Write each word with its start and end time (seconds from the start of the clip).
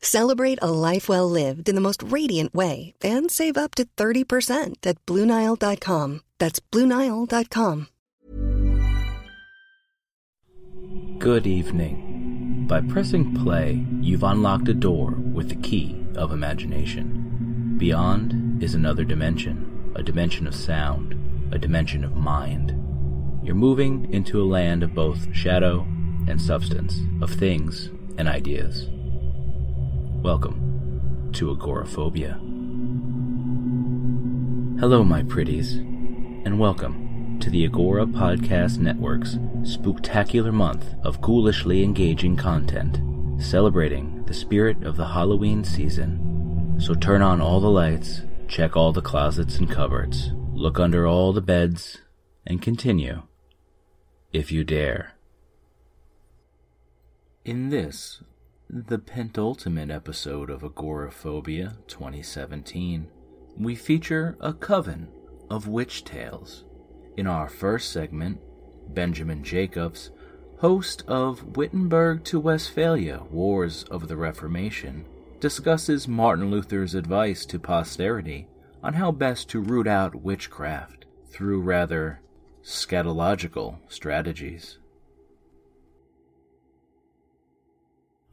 Celebrate 0.00 0.58
a 0.60 0.70
life 0.70 1.08
well 1.08 1.30
lived 1.30 1.68
in 1.68 1.74
the 1.74 1.80
most 1.80 2.02
radiant 2.02 2.52
way 2.54 2.94
and 3.02 3.30
save 3.30 3.56
up 3.56 3.74
to 3.76 3.84
30% 3.96 4.86
at 4.86 5.06
BlueNile.com. 5.06 6.22
That's 6.38 6.60
BlueNile.com. 6.60 7.88
Good 11.18 11.46
evening. 11.46 12.64
By 12.68 12.80
pressing 12.82 13.34
play, 13.34 13.84
you've 14.00 14.22
unlocked 14.22 14.68
a 14.68 14.74
door 14.74 15.12
with 15.34 15.48
the 15.48 15.56
key 15.56 16.04
of 16.16 16.32
imagination. 16.32 17.76
Beyond 17.78 18.62
is 18.62 18.74
another 18.74 19.04
dimension, 19.04 19.92
a 19.96 20.02
dimension 20.02 20.46
of 20.46 20.54
sound, 20.54 21.14
a 21.52 21.58
dimension 21.58 22.04
of 22.04 22.14
mind. 22.14 22.70
You're 23.42 23.54
moving 23.54 24.12
into 24.12 24.40
a 24.40 24.44
land 24.44 24.82
of 24.82 24.94
both 24.94 25.34
shadow 25.34 25.86
and 26.28 26.40
substance, 26.40 27.00
of 27.22 27.30
things 27.30 27.90
and 28.16 28.28
ideas. 28.28 28.88
Welcome 30.22 31.30
to 31.34 31.52
Agoraphobia. 31.52 32.32
Hello, 34.80 35.04
my 35.04 35.22
pretties, 35.22 35.76
and 35.76 36.58
welcome 36.58 37.38
to 37.38 37.48
the 37.48 37.64
Agora 37.64 38.04
Podcast 38.04 38.78
Network's 38.78 39.36
spooktacular 39.62 40.52
month 40.52 40.86
of 41.04 41.20
ghoulishly 41.20 41.84
engaging 41.84 42.36
content, 42.36 42.98
celebrating 43.40 44.24
the 44.24 44.34
spirit 44.34 44.82
of 44.82 44.96
the 44.96 45.06
Halloween 45.06 45.62
season. 45.62 46.76
So 46.80 46.94
turn 46.94 47.22
on 47.22 47.40
all 47.40 47.60
the 47.60 47.70
lights, 47.70 48.22
check 48.48 48.76
all 48.76 48.92
the 48.92 49.00
closets 49.00 49.58
and 49.58 49.70
cupboards, 49.70 50.32
look 50.52 50.80
under 50.80 51.06
all 51.06 51.32
the 51.32 51.40
beds, 51.40 51.98
and 52.44 52.60
continue, 52.60 53.22
if 54.32 54.50
you 54.50 54.64
dare. 54.64 55.14
In 57.44 57.68
this, 57.70 58.20
the 58.70 58.98
penultimate 58.98 59.90
episode 59.90 60.50
of 60.50 60.62
Agoraphobia 60.62 61.78
2017, 61.86 63.08
we 63.56 63.74
feature 63.74 64.36
a 64.40 64.52
coven 64.52 65.08
of 65.48 65.68
witch 65.68 66.04
tales. 66.04 66.64
In 67.16 67.26
our 67.26 67.48
first 67.48 67.90
segment, 67.90 68.38
Benjamin 68.88 69.42
Jacobs, 69.42 70.10
host 70.58 71.02
of 71.08 71.56
Wittenberg 71.56 72.24
to 72.24 72.38
Westphalia 72.38 73.22
Wars 73.30 73.84
of 73.84 74.06
the 74.06 74.18
Reformation, 74.18 75.06
discusses 75.40 76.06
Martin 76.06 76.50
Luther's 76.50 76.94
advice 76.94 77.46
to 77.46 77.58
posterity 77.58 78.48
on 78.82 78.92
how 78.92 79.10
best 79.10 79.48
to 79.48 79.60
root 79.60 79.86
out 79.86 80.14
witchcraft 80.14 81.06
through 81.30 81.62
rather 81.62 82.20
scatological 82.62 83.78
strategies. 83.88 84.78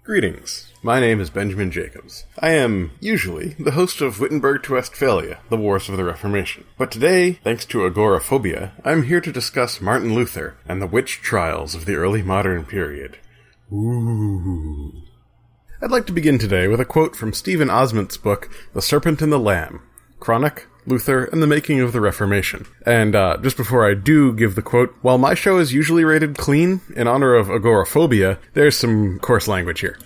Greetings. 0.06 0.72
My 0.84 1.00
name 1.00 1.20
is 1.20 1.32
Benjamin 1.32 1.72
Jacobs. 1.72 2.26
I 2.38 2.52
am, 2.52 2.92
usually, 3.00 3.56
the 3.58 3.72
host 3.72 4.02
of 4.02 4.20
Wittenberg 4.20 4.62
to 4.62 4.74
Westphalia, 4.74 5.40
the 5.50 5.58
Wars 5.58 5.90
of 5.90 5.98
the 5.98 6.04
Reformation. 6.04 6.64
But 6.78 6.92
today, 6.92 7.40
thanks 7.44 7.66
to 7.66 7.88
agoraphobia, 7.88 8.74
I'm 8.84 9.02
here 9.02 9.20
to 9.20 9.32
discuss 9.32 9.82
Martin 9.82 10.14
Luther 10.14 10.58
and 10.68 10.80
the 10.80 10.86
witch 10.86 11.24
trials 11.24 11.74
of 11.74 11.86
the 11.86 11.96
early 11.96 12.22
modern 12.22 12.66
period. 12.66 13.18
Ooh. 13.74 14.94
I'd 15.82 15.90
like 15.90 16.06
to 16.06 16.14
begin 16.14 16.38
today 16.38 16.68
with 16.68 16.80
a 16.80 16.86
quote 16.86 17.16
from 17.16 17.34
Steven 17.34 17.72
Ozment's 17.72 18.18
book, 18.18 18.52
The 18.76 18.84
Serpent 18.84 19.24
and 19.24 19.34
the 19.34 19.40
Lamb, 19.40 19.82
Cranach, 20.20 20.68
Luther, 20.86 21.26
and 21.26 21.42
the 21.42 21.48
Making 21.48 21.80
of 21.82 21.94
the 21.94 22.02
Reformation. 22.02 22.66
And 22.86 23.16
uh, 23.16 23.38
just 23.42 23.58
before 23.58 23.90
I 23.90 23.94
do 23.94 24.34
give 24.34 24.56
the 24.56 24.62
quote, 24.62 24.96
while 25.02 25.18
my 25.18 25.34
show 25.34 25.58
is 25.58 25.74
usually 25.74 26.04
rated 26.04 26.38
clean 26.38 26.82
in 26.96 27.08
honor 27.08 27.36
of 27.36 27.50
agoraphobia, 27.50 28.40
there's 28.54 28.78
some 28.78 29.20
coarse 29.20 29.48
language 29.48 29.82
here. 29.82 29.98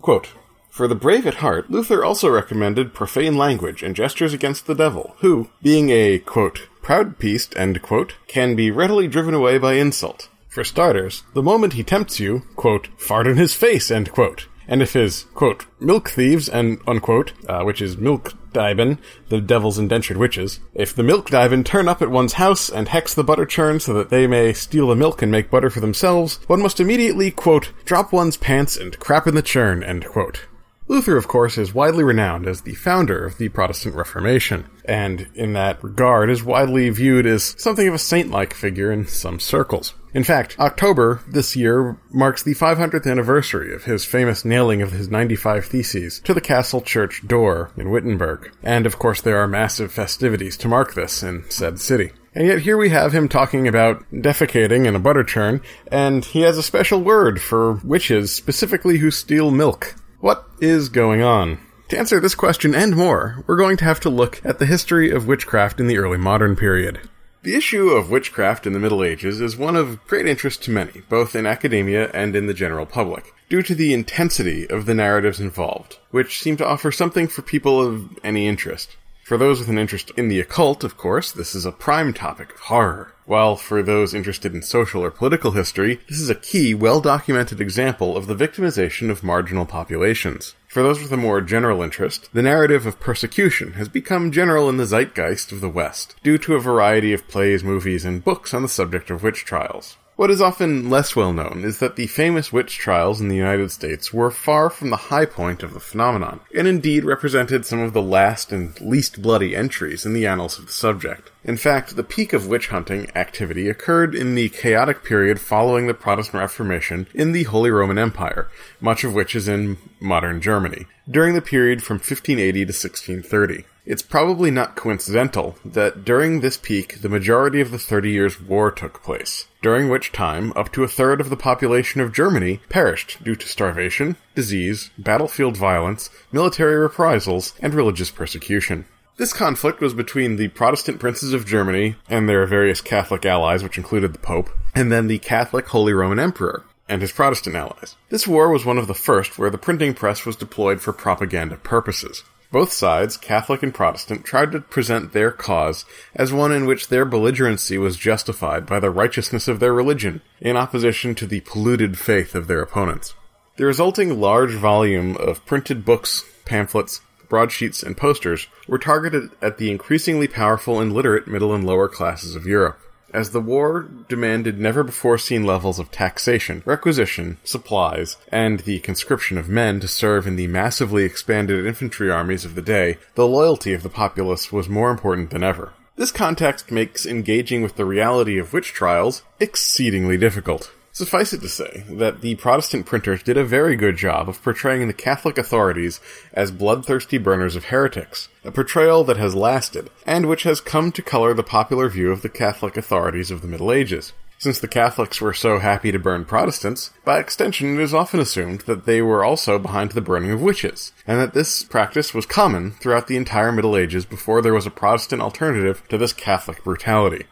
Quote, 0.00 0.28
for 0.76 0.86
the 0.86 0.94
brave 0.94 1.26
at 1.26 1.36
heart, 1.36 1.70
Luther 1.70 2.04
also 2.04 2.28
recommended 2.28 2.92
profane 2.92 3.38
language 3.38 3.82
and 3.82 3.96
gestures 3.96 4.34
against 4.34 4.66
the 4.66 4.74
devil, 4.74 5.16
who, 5.20 5.48
being 5.62 5.88
a, 5.88 6.18
quote, 6.18 6.68
proud 6.82 7.18
beast, 7.18 7.56
end 7.56 7.80
quote, 7.80 8.14
can 8.28 8.54
be 8.54 8.70
readily 8.70 9.08
driven 9.08 9.32
away 9.32 9.56
by 9.56 9.72
insult. 9.72 10.28
For 10.50 10.64
starters, 10.64 11.22
the 11.32 11.42
moment 11.42 11.72
he 11.72 11.82
tempts 11.82 12.20
you, 12.20 12.42
quote, 12.56 12.88
fart 12.98 13.26
in 13.26 13.38
his 13.38 13.54
face, 13.54 13.90
end 13.90 14.12
quote. 14.12 14.48
And 14.68 14.82
if 14.82 14.92
his, 14.92 15.24
quote, 15.32 15.64
milk 15.80 16.10
thieves, 16.10 16.46
and 16.46 16.78
unquote, 16.86 17.32
uh, 17.48 17.62
which 17.62 17.80
is 17.80 17.96
milk 17.96 18.34
diven, 18.56 18.98
the 19.28 19.40
devil's 19.40 19.78
indentured 19.78 20.16
witches, 20.16 20.60
if 20.74 20.94
the 20.94 21.02
milk 21.02 21.28
diven 21.28 21.64
turn 21.64 21.88
up 21.88 22.00
at 22.00 22.10
one's 22.10 22.32
house 22.32 22.68
and 22.70 22.88
hex 22.88 23.12
the 23.12 23.22
butter 23.22 23.44
churn 23.44 23.78
so 23.78 23.92
that 23.92 24.10
they 24.10 24.26
may 24.26 24.52
steal 24.52 24.88
the 24.88 24.96
milk 24.96 25.20
and 25.20 25.30
make 25.30 25.50
butter 25.50 25.70
for 25.70 25.80
themselves, 25.80 26.40
one 26.46 26.62
must 26.62 26.80
immediately, 26.80 27.30
quote, 27.30 27.72
drop 27.84 28.12
one's 28.12 28.36
pants 28.36 28.76
and 28.76 28.98
crap 28.98 29.26
in 29.26 29.34
the 29.34 29.42
churn, 29.42 29.84
end 29.84 30.06
quote. 30.06 30.46
Luther, 30.88 31.16
of 31.16 31.26
course, 31.26 31.58
is 31.58 31.74
widely 31.74 32.04
renowned 32.04 32.46
as 32.46 32.60
the 32.60 32.74
founder 32.74 33.26
of 33.26 33.38
the 33.38 33.48
Protestant 33.48 33.96
Reformation, 33.96 34.66
and 34.84 35.28
in 35.34 35.52
that 35.54 35.82
regard 35.82 36.30
is 36.30 36.44
widely 36.44 36.88
viewed 36.90 37.26
as 37.26 37.56
something 37.58 37.88
of 37.88 37.94
a 37.94 37.98
saint-like 37.98 38.54
figure 38.54 38.92
in 38.92 39.06
some 39.06 39.40
circles. 39.40 39.94
In 40.16 40.24
fact, 40.24 40.58
October 40.58 41.20
this 41.28 41.56
year 41.56 41.98
marks 42.10 42.42
the 42.42 42.54
500th 42.54 43.06
anniversary 43.06 43.74
of 43.74 43.84
his 43.84 44.06
famous 44.06 44.46
nailing 44.46 44.80
of 44.80 44.90
his 44.90 45.10
95 45.10 45.66
Theses 45.66 46.20
to 46.20 46.32
the 46.32 46.40
castle 46.40 46.80
church 46.80 47.28
door 47.28 47.70
in 47.76 47.90
Wittenberg. 47.90 48.50
And 48.62 48.86
of 48.86 48.98
course 48.98 49.20
there 49.20 49.36
are 49.36 49.46
massive 49.46 49.92
festivities 49.92 50.56
to 50.56 50.68
mark 50.68 50.94
this 50.94 51.22
in 51.22 51.44
said 51.50 51.80
city. 51.80 52.12
And 52.34 52.46
yet 52.46 52.60
here 52.60 52.78
we 52.78 52.88
have 52.88 53.12
him 53.12 53.28
talking 53.28 53.68
about 53.68 54.10
defecating 54.10 54.86
in 54.86 54.96
a 54.96 55.00
butter 55.00 55.22
churn, 55.22 55.60
and 55.92 56.24
he 56.24 56.40
has 56.40 56.56
a 56.56 56.62
special 56.62 57.02
word 57.02 57.38
for 57.38 57.74
witches 57.84 58.34
specifically 58.34 58.96
who 58.96 59.10
steal 59.10 59.50
milk. 59.50 59.96
What 60.20 60.46
is 60.62 60.88
going 60.88 61.20
on? 61.20 61.60
To 61.88 61.98
answer 61.98 62.20
this 62.20 62.34
question 62.34 62.74
and 62.74 62.96
more, 62.96 63.44
we're 63.46 63.58
going 63.58 63.76
to 63.76 63.84
have 63.84 64.00
to 64.00 64.08
look 64.08 64.40
at 64.46 64.60
the 64.60 64.66
history 64.66 65.10
of 65.10 65.26
witchcraft 65.26 65.78
in 65.78 65.88
the 65.88 65.98
early 65.98 66.16
modern 66.16 66.56
period. 66.56 67.06
The 67.46 67.54
issue 67.54 67.90
of 67.90 68.10
witchcraft 68.10 68.66
in 68.66 68.72
the 68.72 68.80
Middle 68.80 69.04
Ages 69.04 69.40
is 69.40 69.56
one 69.56 69.76
of 69.76 70.04
great 70.08 70.26
interest 70.26 70.64
to 70.64 70.72
many, 70.72 71.02
both 71.08 71.36
in 71.36 71.46
academia 71.46 72.10
and 72.12 72.34
in 72.34 72.48
the 72.48 72.52
general 72.52 72.86
public, 72.86 73.32
due 73.48 73.62
to 73.62 73.72
the 73.72 73.94
intensity 73.94 74.68
of 74.68 74.84
the 74.84 74.94
narratives 74.94 75.38
involved, 75.38 75.96
which 76.10 76.42
seem 76.42 76.56
to 76.56 76.66
offer 76.66 76.90
something 76.90 77.28
for 77.28 77.42
people 77.42 77.80
of 77.80 78.18
any 78.24 78.48
interest. 78.48 78.96
For 79.22 79.38
those 79.38 79.60
with 79.60 79.68
an 79.68 79.78
interest 79.78 80.10
in 80.16 80.26
the 80.26 80.40
occult, 80.40 80.82
of 80.82 80.96
course, 80.96 81.30
this 81.30 81.54
is 81.54 81.64
a 81.64 81.70
prime 81.70 82.12
topic 82.12 82.52
of 82.52 82.58
horror. 82.62 83.12
While 83.26 83.54
for 83.54 83.80
those 83.80 84.12
interested 84.12 84.52
in 84.52 84.62
social 84.62 85.04
or 85.04 85.12
political 85.12 85.52
history, 85.52 86.00
this 86.08 86.18
is 86.18 86.30
a 86.30 86.34
key, 86.34 86.74
well-documented 86.74 87.60
example 87.60 88.16
of 88.16 88.26
the 88.26 88.34
victimization 88.34 89.08
of 89.08 89.22
marginal 89.22 89.66
populations. 89.66 90.56
For 90.76 90.82
those 90.82 91.00
with 91.00 91.10
a 91.10 91.16
more 91.16 91.40
general 91.40 91.80
interest, 91.80 92.28
the 92.34 92.42
narrative 92.42 92.84
of 92.84 93.00
persecution 93.00 93.72
has 93.80 93.88
become 93.88 94.30
general 94.30 94.68
in 94.68 94.76
the 94.76 94.84
zeitgeist 94.84 95.50
of 95.50 95.62
the 95.62 95.70
West, 95.70 96.16
due 96.22 96.36
to 96.36 96.54
a 96.54 96.60
variety 96.60 97.14
of 97.14 97.26
plays, 97.28 97.64
movies, 97.64 98.04
and 98.04 98.22
books 98.22 98.52
on 98.52 98.60
the 98.60 98.68
subject 98.68 99.08
of 99.08 99.22
witch 99.22 99.46
trials. 99.46 99.96
What 100.16 100.30
is 100.30 100.40
often 100.40 100.88
less 100.88 101.14
well 101.14 101.34
known 101.34 101.62
is 101.62 101.78
that 101.80 101.96
the 101.96 102.06
famous 102.06 102.50
witch 102.50 102.78
trials 102.78 103.20
in 103.20 103.28
the 103.28 103.36
United 103.36 103.70
States 103.70 104.14
were 104.14 104.30
far 104.30 104.70
from 104.70 104.88
the 104.88 104.96
high 104.96 105.26
point 105.26 105.62
of 105.62 105.74
the 105.74 105.80
phenomenon, 105.80 106.40
and 106.54 106.66
indeed 106.66 107.04
represented 107.04 107.66
some 107.66 107.80
of 107.80 107.92
the 107.92 108.00
last 108.00 108.50
and 108.50 108.80
least 108.80 109.20
bloody 109.20 109.54
entries 109.54 110.06
in 110.06 110.14
the 110.14 110.26
annals 110.26 110.58
of 110.58 110.66
the 110.66 110.72
subject. 110.72 111.30
In 111.44 111.58
fact, 111.58 111.96
the 111.96 112.02
peak 112.02 112.32
of 112.32 112.46
witch 112.46 112.68
hunting 112.68 113.14
activity 113.14 113.68
occurred 113.68 114.14
in 114.14 114.34
the 114.34 114.48
chaotic 114.48 115.04
period 115.04 115.38
following 115.38 115.86
the 115.86 115.92
Protestant 115.92 116.40
Reformation 116.40 117.08
in 117.12 117.32
the 117.32 117.42
Holy 117.42 117.70
Roman 117.70 117.98
Empire, 117.98 118.48
much 118.80 119.04
of 119.04 119.12
which 119.12 119.36
is 119.36 119.48
in 119.48 119.76
modern 120.00 120.40
Germany, 120.40 120.86
during 121.10 121.34
the 121.34 121.42
period 121.42 121.82
from 121.82 121.96
1580 121.96 122.52
to 122.52 122.72
1630. 122.72 123.64
It's 123.86 124.02
probably 124.02 124.50
not 124.50 124.74
coincidental 124.74 125.54
that 125.64 126.04
during 126.04 126.40
this 126.40 126.56
peak 126.56 127.02
the 127.02 127.08
majority 127.08 127.60
of 127.60 127.70
the 127.70 127.78
Thirty 127.78 128.10
Years' 128.10 128.40
War 128.40 128.72
took 128.72 129.00
place, 129.00 129.46
during 129.62 129.88
which 129.88 130.10
time 130.10 130.52
up 130.56 130.72
to 130.72 130.82
a 130.82 130.88
third 130.88 131.20
of 131.20 131.30
the 131.30 131.36
population 131.36 132.00
of 132.00 132.12
Germany 132.12 132.60
perished 132.68 133.22
due 133.22 133.36
to 133.36 133.46
starvation, 133.46 134.16
disease, 134.34 134.90
battlefield 134.98 135.56
violence, 135.56 136.10
military 136.32 136.74
reprisals, 136.74 137.54
and 137.60 137.74
religious 137.74 138.10
persecution. 138.10 138.86
This 139.18 139.32
conflict 139.32 139.80
was 139.80 139.94
between 139.94 140.34
the 140.34 140.48
Protestant 140.48 140.98
princes 140.98 141.32
of 141.32 141.46
Germany 141.46 141.94
and 142.08 142.28
their 142.28 142.44
various 142.44 142.80
Catholic 142.80 143.24
allies, 143.24 143.62
which 143.62 143.78
included 143.78 144.12
the 144.12 144.18
Pope, 144.18 144.50
and 144.74 144.90
then 144.90 145.06
the 145.06 145.18
Catholic 145.18 145.68
Holy 145.68 145.92
Roman 145.92 146.18
Emperor 146.18 146.64
and 146.88 147.02
his 147.02 147.12
Protestant 147.12 147.54
allies. 147.54 147.94
This 148.08 148.26
war 148.26 148.50
was 148.50 148.64
one 148.64 148.78
of 148.78 148.88
the 148.88 148.94
first 148.94 149.38
where 149.38 149.50
the 149.50 149.58
printing 149.58 149.94
press 149.94 150.26
was 150.26 150.34
deployed 150.34 150.80
for 150.80 150.92
propaganda 150.92 151.56
purposes. 151.56 152.24
Both 152.56 152.72
sides, 152.72 153.18
Catholic 153.18 153.62
and 153.62 153.74
Protestant, 153.74 154.24
tried 154.24 154.50
to 154.52 154.62
present 154.62 155.12
their 155.12 155.30
cause 155.30 155.84
as 156.14 156.32
one 156.32 156.52
in 156.52 156.64
which 156.64 156.88
their 156.88 157.04
belligerency 157.04 157.76
was 157.76 157.98
justified 157.98 158.64
by 158.64 158.80
the 158.80 158.88
righteousness 158.88 159.46
of 159.46 159.60
their 159.60 159.74
religion, 159.74 160.22
in 160.40 160.56
opposition 160.56 161.14
to 161.16 161.26
the 161.26 161.40
polluted 161.40 161.98
faith 161.98 162.34
of 162.34 162.46
their 162.46 162.62
opponents. 162.62 163.12
The 163.58 163.66
resulting 163.66 164.22
large 164.22 164.54
volume 164.54 165.18
of 165.18 165.44
printed 165.44 165.84
books, 165.84 166.24
pamphlets, 166.46 167.02
broadsheets, 167.28 167.82
and 167.82 167.94
posters 167.94 168.46
were 168.66 168.78
targeted 168.78 169.32
at 169.42 169.58
the 169.58 169.70
increasingly 169.70 170.26
powerful 170.26 170.80
and 170.80 170.94
literate 170.94 171.28
middle 171.28 171.54
and 171.54 171.66
lower 171.66 171.90
classes 171.90 172.34
of 172.34 172.46
Europe 172.46 172.80
as 173.16 173.30
the 173.30 173.40
war 173.40 173.88
demanded 174.10 174.58
never 174.58 174.84
before 174.84 175.16
seen 175.16 175.42
levels 175.42 175.78
of 175.78 175.90
taxation, 175.90 176.62
requisition, 176.66 177.38
supplies, 177.44 178.18
and 178.30 178.60
the 178.60 178.78
conscription 178.80 179.38
of 179.38 179.48
men 179.48 179.80
to 179.80 179.88
serve 179.88 180.26
in 180.26 180.36
the 180.36 180.46
massively 180.46 181.02
expanded 181.02 181.64
infantry 181.64 182.10
armies 182.10 182.44
of 182.44 182.54
the 182.54 182.60
day, 182.60 182.98
the 183.14 183.26
loyalty 183.26 183.72
of 183.72 183.82
the 183.82 183.88
populace 183.88 184.52
was 184.52 184.68
more 184.68 184.90
important 184.90 185.30
than 185.30 185.42
ever. 185.42 185.72
This 185.96 186.12
context 186.12 186.70
makes 186.70 187.06
engaging 187.06 187.62
with 187.62 187.76
the 187.76 187.86
reality 187.86 188.38
of 188.38 188.52
witch 188.52 188.74
trials 188.74 189.22
exceedingly 189.40 190.18
difficult. 190.18 190.70
Suffice 190.96 191.34
it 191.34 191.42
to 191.42 191.48
say 191.50 191.84
that 191.90 192.22
the 192.22 192.36
Protestant 192.36 192.86
printers 192.86 193.22
did 193.22 193.36
a 193.36 193.44
very 193.44 193.76
good 193.76 193.98
job 193.98 194.30
of 194.30 194.42
portraying 194.42 194.86
the 194.86 194.94
Catholic 194.94 195.36
authorities 195.36 196.00
as 196.32 196.50
bloodthirsty 196.50 197.18
burners 197.18 197.54
of 197.54 197.66
heretics, 197.66 198.30
a 198.42 198.50
portrayal 198.50 199.04
that 199.04 199.18
has 199.18 199.34
lasted, 199.34 199.90
and 200.06 200.24
which 200.24 200.44
has 200.44 200.58
come 200.62 200.90
to 200.92 201.02
color 201.02 201.34
the 201.34 201.42
popular 201.42 201.90
view 201.90 202.10
of 202.10 202.22
the 202.22 202.30
Catholic 202.30 202.78
authorities 202.78 203.30
of 203.30 203.42
the 203.42 203.46
Middle 203.46 203.70
Ages. 203.72 204.14
Since 204.38 204.58
the 204.58 204.68
Catholics 204.68 205.20
were 205.20 205.34
so 205.34 205.58
happy 205.58 205.92
to 205.92 205.98
burn 205.98 206.24
Protestants, 206.24 206.92
by 207.04 207.18
extension 207.18 207.78
it 207.78 207.82
is 207.82 207.92
often 207.92 208.18
assumed 208.18 208.62
that 208.62 208.86
they 208.86 209.02
were 209.02 209.22
also 209.22 209.58
behind 209.58 209.90
the 209.90 210.00
burning 210.00 210.30
of 210.30 210.40
witches, 210.40 210.92
and 211.06 211.20
that 211.20 211.34
this 211.34 211.62
practice 211.62 212.14
was 212.14 212.24
common 212.24 212.70
throughout 212.70 213.06
the 213.06 213.18
entire 213.18 213.52
Middle 213.52 213.76
Ages 213.76 214.06
before 214.06 214.40
there 214.40 214.54
was 214.54 214.64
a 214.64 214.70
Protestant 214.70 215.20
alternative 215.20 215.82
to 215.90 215.98
this 215.98 216.14
Catholic 216.14 216.64
brutality. 216.64 217.26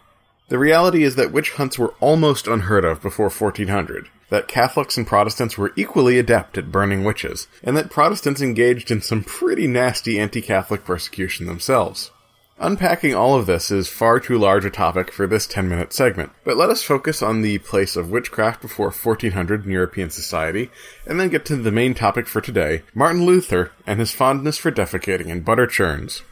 The 0.48 0.58
reality 0.58 1.04
is 1.04 1.16
that 1.16 1.32
witch 1.32 1.52
hunts 1.52 1.78
were 1.78 1.94
almost 2.00 2.46
unheard 2.46 2.84
of 2.84 3.00
before 3.00 3.30
1400, 3.30 4.08
that 4.28 4.46
Catholics 4.46 4.98
and 4.98 5.06
Protestants 5.06 5.56
were 5.56 5.72
equally 5.74 6.18
adept 6.18 6.58
at 6.58 6.70
burning 6.70 7.02
witches, 7.02 7.48
and 7.62 7.76
that 7.76 7.90
Protestants 7.90 8.42
engaged 8.42 8.90
in 8.90 9.00
some 9.00 9.24
pretty 9.24 9.66
nasty 9.66 10.18
anti-Catholic 10.18 10.84
persecution 10.84 11.46
themselves. 11.46 12.10
Unpacking 12.58 13.14
all 13.14 13.34
of 13.34 13.46
this 13.46 13.70
is 13.70 13.88
far 13.88 14.20
too 14.20 14.38
large 14.38 14.64
a 14.64 14.70
topic 14.70 15.10
for 15.10 15.26
this 15.26 15.46
10 15.46 15.68
minute 15.68 15.92
segment, 15.92 16.30
but 16.44 16.56
let 16.56 16.70
us 16.70 16.82
focus 16.82 17.22
on 17.22 17.40
the 17.40 17.58
place 17.58 17.96
of 17.96 18.10
witchcraft 18.10 18.62
before 18.62 18.90
1400 18.90 19.64
in 19.64 19.70
European 19.70 20.10
society, 20.10 20.70
and 21.06 21.18
then 21.18 21.30
get 21.30 21.44
to 21.46 21.56
the 21.56 21.72
main 21.72 21.94
topic 21.94 22.28
for 22.28 22.40
today 22.40 22.82
Martin 22.94 23.24
Luther 23.24 23.72
and 23.86 23.98
his 23.98 24.12
fondness 24.12 24.56
for 24.56 24.70
defecating 24.70 25.26
in 25.26 25.40
butter 25.40 25.66
churns. 25.66 26.22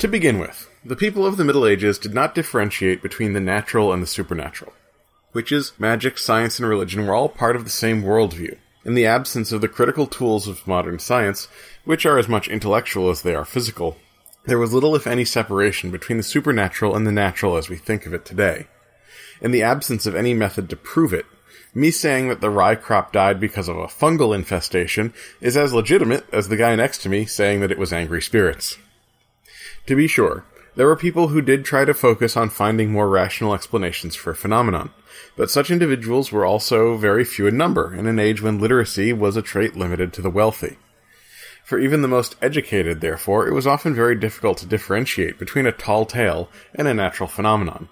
To 0.00 0.08
begin 0.08 0.38
with, 0.38 0.69
the 0.84 0.96
people 0.96 1.26
of 1.26 1.36
the 1.36 1.44
Middle 1.44 1.66
Ages 1.66 1.98
did 1.98 2.14
not 2.14 2.34
differentiate 2.34 3.02
between 3.02 3.34
the 3.34 3.40
natural 3.40 3.92
and 3.92 4.02
the 4.02 4.06
supernatural. 4.06 4.72
Witches, 5.34 5.72
magic, 5.78 6.16
science, 6.16 6.58
and 6.58 6.66
religion 6.66 7.06
were 7.06 7.14
all 7.14 7.28
part 7.28 7.54
of 7.54 7.64
the 7.64 7.70
same 7.70 8.02
worldview. 8.02 8.56
In 8.84 8.94
the 8.94 9.04
absence 9.04 9.52
of 9.52 9.60
the 9.60 9.68
critical 9.68 10.06
tools 10.06 10.48
of 10.48 10.66
modern 10.66 10.98
science, 10.98 11.48
which 11.84 12.06
are 12.06 12.18
as 12.18 12.28
much 12.28 12.48
intellectual 12.48 13.10
as 13.10 13.20
they 13.20 13.34
are 13.34 13.44
physical, 13.44 13.98
there 14.46 14.58
was 14.58 14.72
little 14.72 14.96
if 14.96 15.06
any 15.06 15.24
separation 15.24 15.90
between 15.90 16.16
the 16.16 16.22
supernatural 16.22 16.96
and 16.96 17.06
the 17.06 17.12
natural 17.12 17.58
as 17.58 17.68
we 17.68 17.76
think 17.76 18.06
of 18.06 18.14
it 18.14 18.24
today. 18.24 18.66
In 19.42 19.50
the 19.50 19.62
absence 19.62 20.06
of 20.06 20.14
any 20.14 20.32
method 20.32 20.70
to 20.70 20.76
prove 20.76 21.12
it, 21.12 21.26
me 21.74 21.90
saying 21.90 22.28
that 22.28 22.40
the 22.40 22.50
rye 22.50 22.74
crop 22.74 23.12
died 23.12 23.38
because 23.38 23.68
of 23.68 23.76
a 23.76 23.86
fungal 23.86 24.34
infestation 24.34 25.12
is 25.42 25.58
as 25.58 25.74
legitimate 25.74 26.24
as 26.32 26.48
the 26.48 26.56
guy 26.56 26.74
next 26.74 27.02
to 27.02 27.10
me 27.10 27.26
saying 27.26 27.60
that 27.60 27.70
it 27.70 27.78
was 27.78 27.92
angry 27.92 28.22
spirits. 28.22 28.78
To 29.86 29.94
be 29.94 30.08
sure, 30.08 30.44
there 30.80 30.86
were 30.86 30.96
people 30.96 31.28
who 31.28 31.42
did 31.42 31.62
try 31.62 31.84
to 31.84 31.92
focus 31.92 32.38
on 32.38 32.48
finding 32.48 32.90
more 32.90 33.06
rational 33.06 33.52
explanations 33.52 34.16
for 34.16 34.30
a 34.30 34.34
phenomenon, 34.34 34.88
but 35.36 35.50
such 35.50 35.70
individuals 35.70 36.32
were 36.32 36.46
also 36.46 36.96
very 36.96 37.22
few 37.22 37.46
in 37.46 37.54
number 37.54 37.94
in 37.94 38.06
an 38.06 38.18
age 38.18 38.40
when 38.40 38.58
literacy 38.58 39.12
was 39.12 39.36
a 39.36 39.42
trait 39.42 39.76
limited 39.76 40.10
to 40.10 40.22
the 40.22 40.30
wealthy. 40.30 40.78
For 41.66 41.78
even 41.78 42.00
the 42.00 42.08
most 42.08 42.34
educated, 42.40 43.02
therefore, 43.02 43.46
it 43.46 43.52
was 43.52 43.66
often 43.66 43.94
very 43.94 44.14
difficult 44.14 44.56
to 44.56 44.66
differentiate 44.66 45.38
between 45.38 45.66
a 45.66 45.72
tall 45.72 46.06
tale 46.06 46.48
and 46.74 46.88
a 46.88 46.94
natural 46.94 47.28
phenomenon. 47.28 47.90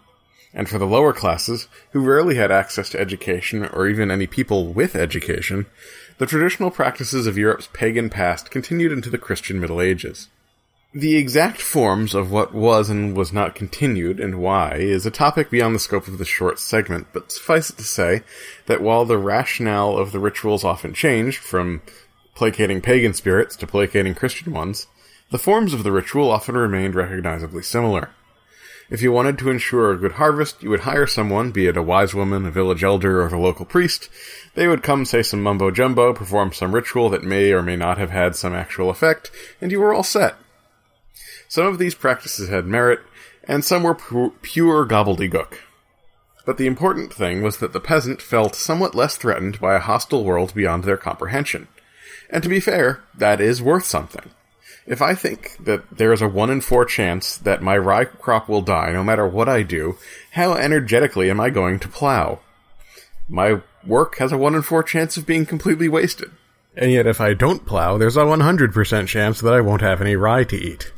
And 0.54 0.66
for 0.66 0.78
the 0.78 0.86
lower 0.86 1.12
classes, 1.12 1.68
who 1.90 2.00
rarely 2.00 2.36
had 2.36 2.50
access 2.50 2.88
to 2.88 2.98
education 2.98 3.66
or 3.66 3.86
even 3.86 4.10
any 4.10 4.26
people 4.26 4.72
with 4.72 4.96
education, 4.96 5.66
the 6.16 6.24
traditional 6.24 6.70
practices 6.70 7.26
of 7.26 7.36
Europe's 7.36 7.68
pagan 7.74 8.08
past 8.08 8.50
continued 8.50 8.92
into 8.92 9.10
the 9.10 9.18
Christian 9.18 9.60
Middle 9.60 9.82
Ages. 9.82 10.28
The 10.98 11.16
exact 11.16 11.60
forms 11.60 12.12
of 12.12 12.32
what 12.32 12.52
was 12.52 12.90
and 12.90 13.16
was 13.16 13.32
not 13.32 13.54
continued 13.54 14.18
and 14.18 14.40
why 14.40 14.78
is 14.78 15.06
a 15.06 15.12
topic 15.12 15.48
beyond 15.48 15.72
the 15.72 15.78
scope 15.78 16.08
of 16.08 16.18
this 16.18 16.26
short 16.26 16.58
segment, 16.58 17.06
but 17.12 17.30
suffice 17.30 17.70
it 17.70 17.76
to 17.76 17.84
say 17.84 18.22
that 18.66 18.80
while 18.80 19.04
the 19.04 19.16
rationale 19.16 19.96
of 19.96 20.10
the 20.10 20.18
rituals 20.18 20.64
often 20.64 20.92
changed 20.92 21.38
from 21.38 21.82
placating 22.34 22.80
pagan 22.80 23.14
spirits 23.14 23.54
to 23.54 23.66
placating 23.68 24.16
Christian 24.16 24.52
ones, 24.52 24.88
the 25.30 25.38
forms 25.38 25.72
of 25.72 25.84
the 25.84 25.92
ritual 25.92 26.32
often 26.32 26.56
remained 26.56 26.96
recognizably 26.96 27.62
similar. 27.62 28.10
If 28.90 29.00
you 29.00 29.12
wanted 29.12 29.38
to 29.38 29.50
ensure 29.50 29.92
a 29.92 29.98
good 29.98 30.14
harvest, 30.14 30.64
you 30.64 30.70
would 30.70 30.80
hire 30.80 31.06
someone, 31.06 31.52
be 31.52 31.68
it 31.68 31.76
a 31.76 31.80
wise 31.80 32.12
woman, 32.12 32.44
a 32.44 32.50
village 32.50 32.82
elder, 32.82 33.22
or 33.22 33.28
the 33.28 33.38
local 33.38 33.66
priest. 33.66 34.10
They 34.56 34.66
would 34.66 34.82
come 34.82 35.04
say 35.04 35.22
some 35.22 35.44
mumbo 35.44 35.70
jumbo, 35.70 36.12
perform 36.12 36.52
some 36.52 36.74
ritual 36.74 37.08
that 37.10 37.22
may 37.22 37.52
or 37.52 37.62
may 37.62 37.76
not 37.76 37.98
have 37.98 38.10
had 38.10 38.34
some 38.34 38.52
actual 38.52 38.90
effect, 38.90 39.30
and 39.60 39.70
you 39.70 39.78
were 39.78 39.94
all 39.94 40.02
set. 40.02 40.34
Some 41.48 41.66
of 41.66 41.78
these 41.78 41.94
practices 41.94 42.50
had 42.50 42.66
merit, 42.66 43.00
and 43.44 43.64
some 43.64 43.82
were 43.82 43.94
pu- 43.94 44.34
pure 44.42 44.86
gobbledygook. 44.86 45.54
But 46.44 46.58
the 46.58 46.66
important 46.66 47.12
thing 47.12 47.42
was 47.42 47.58
that 47.58 47.72
the 47.72 47.80
peasant 47.80 48.22
felt 48.22 48.54
somewhat 48.54 48.94
less 48.94 49.16
threatened 49.16 49.60
by 49.60 49.74
a 49.74 49.80
hostile 49.80 50.24
world 50.24 50.54
beyond 50.54 50.84
their 50.84 50.96
comprehension. 50.96 51.68
And 52.30 52.42
to 52.42 52.48
be 52.48 52.60
fair, 52.60 53.02
that 53.16 53.40
is 53.40 53.62
worth 53.62 53.84
something. 53.84 54.30
If 54.86 55.02
I 55.02 55.14
think 55.14 55.56
that 55.60 55.84
there 55.90 56.12
is 56.12 56.22
a 56.22 56.28
one 56.28 56.48
in 56.48 56.62
four 56.62 56.84
chance 56.86 57.36
that 57.36 57.62
my 57.62 57.76
rye 57.76 58.06
crop 58.06 58.48
will 58.48 58.62
die 58.62 58.92
no 58.92 59.04
matter 59.04 59.26
what 59.26 59.48
I 59.48 59.62
do, 59.62 59.98
how 60.32 60.54
energetically 60.54 61.30
am 61.30 61.40
I 61.40 61.50
going 61.50 61.78
to 61.80 61.88
plow? 61.88 62.40
My 63.28 63.60
work 63.86 64.16
has 64.16 64.32
a 64.32 64.38
one 64.38 64.54
in 64.54 64.62
four 64.62 64.82
chance 64.82 65.18
of 65.18 65.26
being 65.26 65.44
completely 65.44 65.88
wasted. 65.88 66.30
And 66.74 66.90
yet 66.90 67.06
if 67.06 67.20
I 67.20 67.34
don't 67.34 67.66
plow, 67.66 67.98
there's 67.98 68.16
a 68.16 68.20
100% 68.20 69.06
chance 69.06 69.40
that 69.40 69.52
I 69.52 69.60
won't 69.60 69.82
have 69.82 70.00
any 70.00 70.16
rye 70.16 70.44
to 70.44 70.56
eat. 70.56 70.92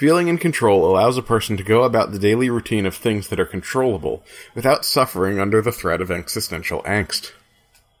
Feeling 0.00 0.28
in 0.28 0.38
control 0.38 0.90
allows 0.90 1.18
a 1.18 1.22
person 1.22 1.58
to 1.58 1.62
go 1.62 1.82
about 1.82 2.10
the 2.10 2.18
daily 2.18 2.48
routine 2.48 2.86
of 2.86 2.96
things 2.96 3.28
that 3.28 3.38
are 3.38 3.44
controllable 3.44 4.24
without 4.54 4.86
suffering 4.86 5.38
under 5.38 5.60
the 5.60 5.72
threat 5.72 6.00
of 6.00 6.10
existential 6.10 6.82
angst. 6.84 7.32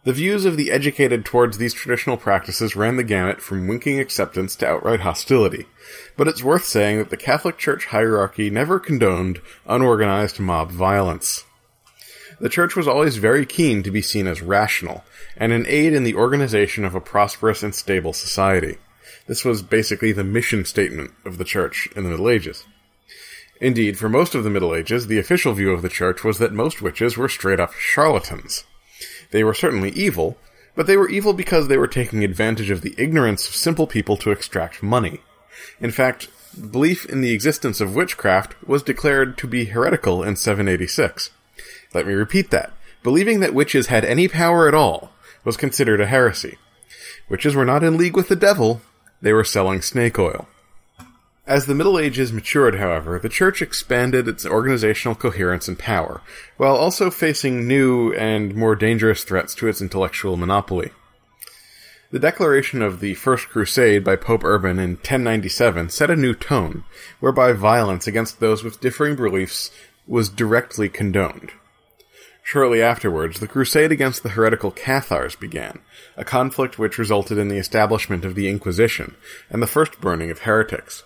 The 0.04 0.14
views 0.14 0.46
of 0.46 0.56
the 0.56 0.70
educated 0.70 1.26
towards 1.26 1.58
these 1.58 1.74
traditional 1.74 2.16
practices 2.16 2.74
ran 2.74 2.96
the 2.96 3.04
gamut 3.04 3.42
from 3.42 3.68
winking 3.68 4.00
acceptance 4.00 4.56
to 4.56 4.66
outright 4.66 5.00
hostility, 5.00 5.66
but 6.16 6.26
it's 6.26 6.42
worth 6.42 6.64
saying 6.64 6.96
that 6.96 7.10
the 7.10 7.18
Catholic 7.18 7.58
Church 7.58 7.84
hierarchy 7.84 8.48
never 8.48 8.80
condoned 8.80 9.42
unorganized 9.66 10.40
mob 10.40 10.70
violence. 10.70 11.44
The 12.40 12.48
Church 12.48 12.76
was 12.76 12.88
always 12.88 13.18
very 13.18 13.44
keen 13.44 13.82
to 13.82 13.90
be 13.90 14.00
seen 14.00 14.26
as 14.26 14.40
rational, 14.40 15.04
and 15.36 15.52
an 15.52 15.66
aid 15.68 15.92
in 15.92 16.04
the 16.04 16.14
organization 16.14 16.86
of 16.86 16.94
a 16.94 17.00
prosperous 17.02 17.62
and 17.62 17.74
stable 17.74 18.14
society. 18.14 18.78
This 19.26 19.44
was 19.44 19.62
basically 19.62 20.12
the 20.12 20.24
mission 20.24 20.64
statement 20.64 21.12
of 21.24 21.38
the 21.38 21.44
Church 21.44 21.88
in 21.94 22.04
the 22.04 22.10
Middle 22.10 22.28
Ages. 22.28 22.64
Indeed, 23.60 23.98
for 23.98 24.08
most 24.08 24.34
of 24.34 24.42
the 24.42 24.50
Middle 24.50 24.74
Ages, 24.74 25.06
the 25.06 25.18
official 25.18 25.52
view 25.52 25.72
of 25.72 25.82
the 25.82 25.88
Church 25.88 26.24
was 26.24 26.38
that 26.38 26.52
most 26.52 26.80
witches 26.80 27.16
were 27.16 27.28
straight 27.28 27.60
up 27.60 27.74
charlatans. 27.74 28.64
They 29.30 29.44
were 29.44 29.54
certainly 29.54 29.90
evil, 29.90 30.38
but 30.74 30.86
they 30.86 30.96
were 30.96 31.10
evil 31.10 31.32
because 31.32 31.68
they 31.68 31.76
were 31.76 31.86
taking 31.86 32.24
advantage 32.24 32.70
of 32.70 32.80
the 32.80 32.94
ignorance 32.96 33.46
of 33.46 33.54
simple 33.54 33.86
people 33.86 34.16
to 34.18 34.30
extract 34.30 34.82
money. 34.82 35.20
In 35.78 35.90
fact, 35.90 36.28
belief 36.70 37.04
in 37.04 37.20
the 37.20 37.32
existence 37.32 37.80
of 37.80 37.94
witchcraft 37.94 38.54
was 38.66 38.82
declared 38.82 39.36
to 39.38 39.46
be 39.46 39.66
heretical 39.66 40.22
in 40.22 40.36
786. 40.36 41.30
Let 41.92 42.06
me 42.06 42.14
repeat 42.14 42.50
that. 42.50 42.72
Believing 43.02 43.40
that 43.40 43.54
witches 43.54 43.86
had 43.86 44.04
any 44.04 44.28
power 44.28 44.68
at 44.68 44.74
all 44.74 45.12
was 45.44 45.56
considered 45.56 46.00
a 46.00 46.06
heresy. 46.06 46.58
Witches 47.28 47.54
were 47.54 47.64
not 47.64 47.84
in 47.84 47.96
league 47.96 48.16
with 48.16 48.28
the 48.28 48.36
devil, 48.36 48.80
they 49.22 49.32
were 49.32 49.44
selling 49.44 49.82
snake 49.82 50.18
oil. 50.18 50.48
As 51.46 51.66
the 51.66 51.74
Middle 51.74 51.98
Ages 51.98 52.32
matured, 52.32 52.76
however, 52.76 53.18
the 53.18 53.28
Church 53.28 53.60
expanded 53.60 54.28
its 54.28 54.46
organizational 54.46 55.16
coherence 55.16 55.66
and 55.66 55.78
power, 55.78 56.20
while 56.56 56.76
also 56.76 57.10
facing 57.10 57.66
new 57.66 58.12
and 58.12 58.54
more 58.54 58.76
dangerous 58.76 59.24
threats 59.24 59.54
to 59.56 59.66
its 59.66 59.82
intellectual 59.82 60.36
monopoly. 60.36 60.92
The 62.12 62.18
declaration 62.18 62.82
of 62.82 63.00
the 63.00 63.14
First 63.14 63.48
Crusade 63.48 64.04
by 64.04 64.16
Pope 64.16 64.44
Urban 64.44 64.78
in 64.78 64.90
1097 64.90 65.90
set 65.90 66.10
a 66.10 66.16
new 66.16 66.34
tone, 66.34 66.84
whereby 67.20 67.52
violence 67.52 68.06
against 68.06 68.40
those 68.40 68.62
with 68.62 68.80
differing 68.80 69.16
beliefs 69.16 69.70
was 70.06 70.28
directly 70.28 70.88
condoned. 70.88 71.52
Shortly 72.50 72.82
afterwards, 72.82 73.38
the 73.38 73.46
crusade 73.46 73.92
against 73.92 74.24
the 74.24 74.30
heretical 74.30 74.72
Cathars 74.72 75.36
began, 75.36 75.78
a 76.16 76.24
conflict 76.24 76.80
which 76.80 76.98
resulted 76.98 77.38
in 77.38 77.46
the 77.46 77.58
establishment 77.58 78.24
of 78.24 78.34
the 78.34 78.48
Inquisition 78.48 79.14
and 79.48 79.62
the 79.62 79.68
first 79.68 80.00
burning 80.00 80.32
of 80.32 80.40
heretics. 80.40 81.04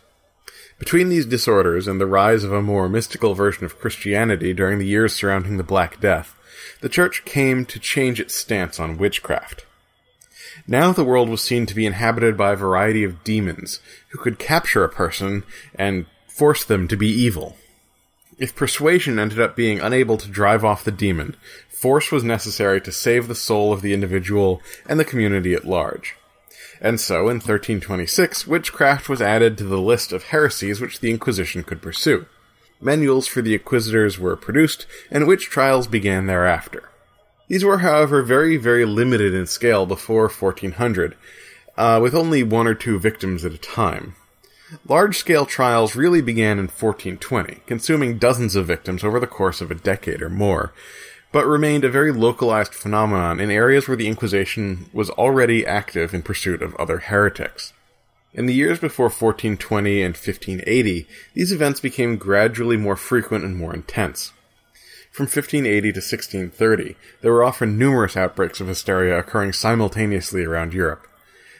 Between 0.78 1.10
these 1.10 1.26
disorders 1.26 1.86
and 1.86 2.00
the 2.00 2.06
rise 2.06 2.44
of 2.44 2.52
a 2.54 2.62
more 2.62 2.88
mystical 2.88 3.34
version 3.34 3.66
of 3.66 3.78
Christianity 3.78 4.54
during 4.54 4.78
the 4.78 4.86
years 4.86 5.14
surrounding 5.14 5.58
the 5.58 5.62
Black 5.62 6.00
Death, 6.00 6.34
the 6.80 6.88
Church 6.88 7.26
came 7.26 7.66
to 7.66 7.78
change 7.78 8.20
its 8.20 8.32
stance 8.32 8.80
on 8.80 8.96
witchcraft. 8.96 9.66
Now 10.66 10.92
the 10.92 11.04
world 11.04 11.28
was 11.28 11.42
seen 11.42 11.66
to 11.66 11.74
be 11.74 11.84
inhabited 11.84 12.38
by 12.38 12.52
a 12.52 12.56
variety 12.56 13.04
of 13.04 13.22
demons 13.22 13.80
who 14.12 14.18
could 14.18 14.38
capture 14.38 14.82
a 14.82 14.88
person 14.88 15.42
and 15.74 16.06
force 16.26 16.64
them 16.64 16.88
to 16.88 16.96
be 16.96 17.08
evil. 17.08 17.58
If 18.36 18.56
persuasion 18.56 19.18
ended 19.20 19.40
up 19.40 19.54
being 19.54 19.78
unable 19.78 20.16
to 20.18 20.28
drive 20.28 20.64
off 20.64 20.84
the 20.84 20.90
demon, 20.90 21.36
force 21.68 22.10
was 22.10 22.24
necessary 22.24 22.80
to 22.80 22.90
save 22.90 23.28
the 23.28 23.34
soul 23.34 23.72
of 23.72 23.80
the 23.80 23.94
individual 23.94 24.60
and 24.86 24.98
the 24.98 25.04
community 25.04 25.54
at 25.54 25.64
large. 25.64 26.16
And 26.80 27.00
so, 27.00 27.28
in 27.28 27.36
1326, 27.36 28.46
witchcraft 28.46 29.08
was 29.08 29.22
added 29.22 29.56
to 29.58 29.64
the 29.64 29.80
list 29.80 30.12
of 30.12 30.24
heresies 30.24 30.80
which 30.80 30.98
the 30.98 31.10
Inquisition 31.10 31.62
could 31.62 31.80
pursue. 31.80 32.26
Manuals 32.80 33.28
for 33.28 33.40
the 33.40 33.54
inquisitors 33.54 34.18
were 34.18 34.36
produced, 34.36 34.86
and 35.10 35.28
witch 35.28 35.48
trials 35.48 35.86
began 35.86 36.26
thereafter. 36.26 36.90
These 37.46 37.64
were, 37.64 37.78
however, 37.78 38.22
very, 38.22 38.56
very 38.56 38.84
limited 38.84 39.32
in 39.32 39.46
scale 39.46 39.86
before 39.86 40.28
1400, 40.28 41.16
uh, 41.76 42.00
with 42.02 42.14
only 42.14 42.42
one 42.42 42.66
or 42.66 42.74
two 42.74 42.98
victims 42.98 43.44
at 43.44 43.52
a 43.52 43.58
time. 43.58 44.16
Large 44.88 45.18
scale 45.18 45.44
trials 45.44 45.94
really 45.94 46.22
began 46.22 46.58
in 46.58 46.68
1420, 46.68 47.60
consuming 47.66 48.18
dozens 48.18 48.56
of 48.56 48.66
victims 48.66 49.04
over 49.04 49.20
the 49.20 49.26
course 49.26 49.60
of 49.60 49.70
a 49.70 49.74
decade 49.74 50.22
or 50.22 50.30
more, 50.30 50.72
but 51.32 51.46
remained 51.46 51.84
a 51.84 51.90
very 51.90 52.12
localized 52.12 52.74
phenomenon 52.74 53.40
in 53.40 53.50
areas 53.50 53.86
where 53.86 53.96
the 53.96 54.08
Inquisition 54.08 54.88
was 54.92 55.10
already 55.10 55.66
active 55.66 56.14
in 56.14 56.22
pursuit 56.22 56.62
of 56.62 56.74
other 56.76 56.98
heretics. 56.98 57.72
In 58.32 58.46
the 58.46 58.54
years 58.54 58.80
before 58.80 59.06
1420 59.06 60.02
and 60.02 60.14
1580, 60.14 61.06
these 61.34 61.52
events 61.52 61.80
became 61.80 62.16
gradually 62.16 62.76
more 62.76 62.96
frequent 62.96 63.44
and 63.44 63.56
more 63.56 63.74
intense. 63.74 64.32
From 65.12 65.24
1580 65.24 65.92
to 65.92 65.98
1630, 65.98 66.96
there 67.20 67.32
were 67.32 67.44
often 67.44 67.78
numerous 67.78 68.16
outbreaks 68.16 68.60
of 68.60 68.66
hysteria 68.66 69.18
occurring 69.18 69.52
simultaneously 69.52 70.44
around 70.44 70.74
Europe. 70.74 71.06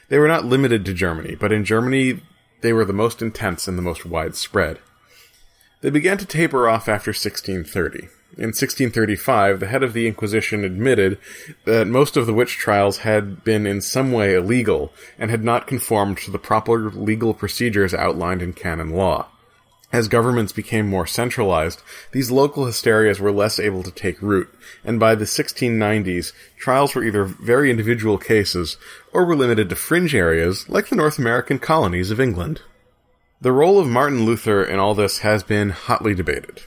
They 0.09 0.19
were 0.19 0.27
not 0.27 0.43
limited 0.43 0.83
to 0.85 0.93
Germany, 0.93 1.35
but 1.35 1.53
in 1.53 1.63
Germany 1.63 2.21
they 2.61 2.73
were 2.73 2.85
the 2.85 2.93
most 2.93 3.21
intense 3.21 3.67
and 3.67 3.77
the 3.77 3.83
most 3.83 4.05
widespread. 4.05 4.79
They 5.81 5.89
began 5.89 6.17
to 6.17 6.25
taper 6.25 6.67
off 6.67 6.89
after 6.89 7.09
1630. 7.09 8.09
In 8.37 8.47
1635, 8.47 9.59
the 9.59 9.67
head 9.67 9.83
of 9.83 9.93
the 9.93 10.07
Inquisition 10.07 10.63
admitted 10.63 11.17
that 11.63 11.87
most 11.87 12.17
of 12.17 12.25
the 12.25 12.33
witch 12.33 12.57
trials 12.57 12.99
had 12.99 13.43
been 13.43 13.65
in 13.65 13.79
some 13.81 14.11
way 14.11 14.33
illegal 14.33 14.91
and 15.17 15.31
had 15.31 15.43
not 15.43 15.67
conformed 15.67 16.17
to 16.17 16.31
the 16.31 16.39
proper 16.39 16.89
legal 16.89 17.33
procedures 17.33 17.93
outlined 17.93 18.41
in 18.41 18.51
canon 18.51 18.89
law. 18.89 19.27
As 19.95 20.09
governments 20.09 20.51
became 20.51 20.89
more 20.89 21.07
centralized, 21.07 21.81
these 22.11 22.29
local 22.29 22.65
hysterias 22.65 23.21
were 23.21 23.31
less 23.31 23.61
able 23.61 23.81
to 23.81 23.91
take 23.91 24.21
root, 24.21 24.53
and 24.83 24.99
by 24.99 25.15
the 25.15 25.23
1690s, 25.23 26.33
trials 26.57 26.93
were 26.93 27.05
either 27.05 27.23
very 27.23 27.71
individual 27.71 28.17
cases 28.17 28.75
or 29.13 29.23
were 29.23 29.37
limited 29.37 29.69
to 29.69 29.75
fringe 29.77 30.13
areas 30.13 30.67
like 30.67 30.89
the 30.89 30.97
North 30.97 31.17
American 31.17 31.59
colonies 31.59 32.11
of 32.11 32.19
England. 32.19 32.61
The 33.39 33.53
role 33.53 33.79
of 33.79 33.87
Martin 33.87 34.25
Luther 34.25 34.65
in 34.65 34.79
all 34.79 34.95
this 34.95 35.19
has 35.19 35.43
been 35.43 35.69
hotly 35.69 36.13
debated. 36.13 36.63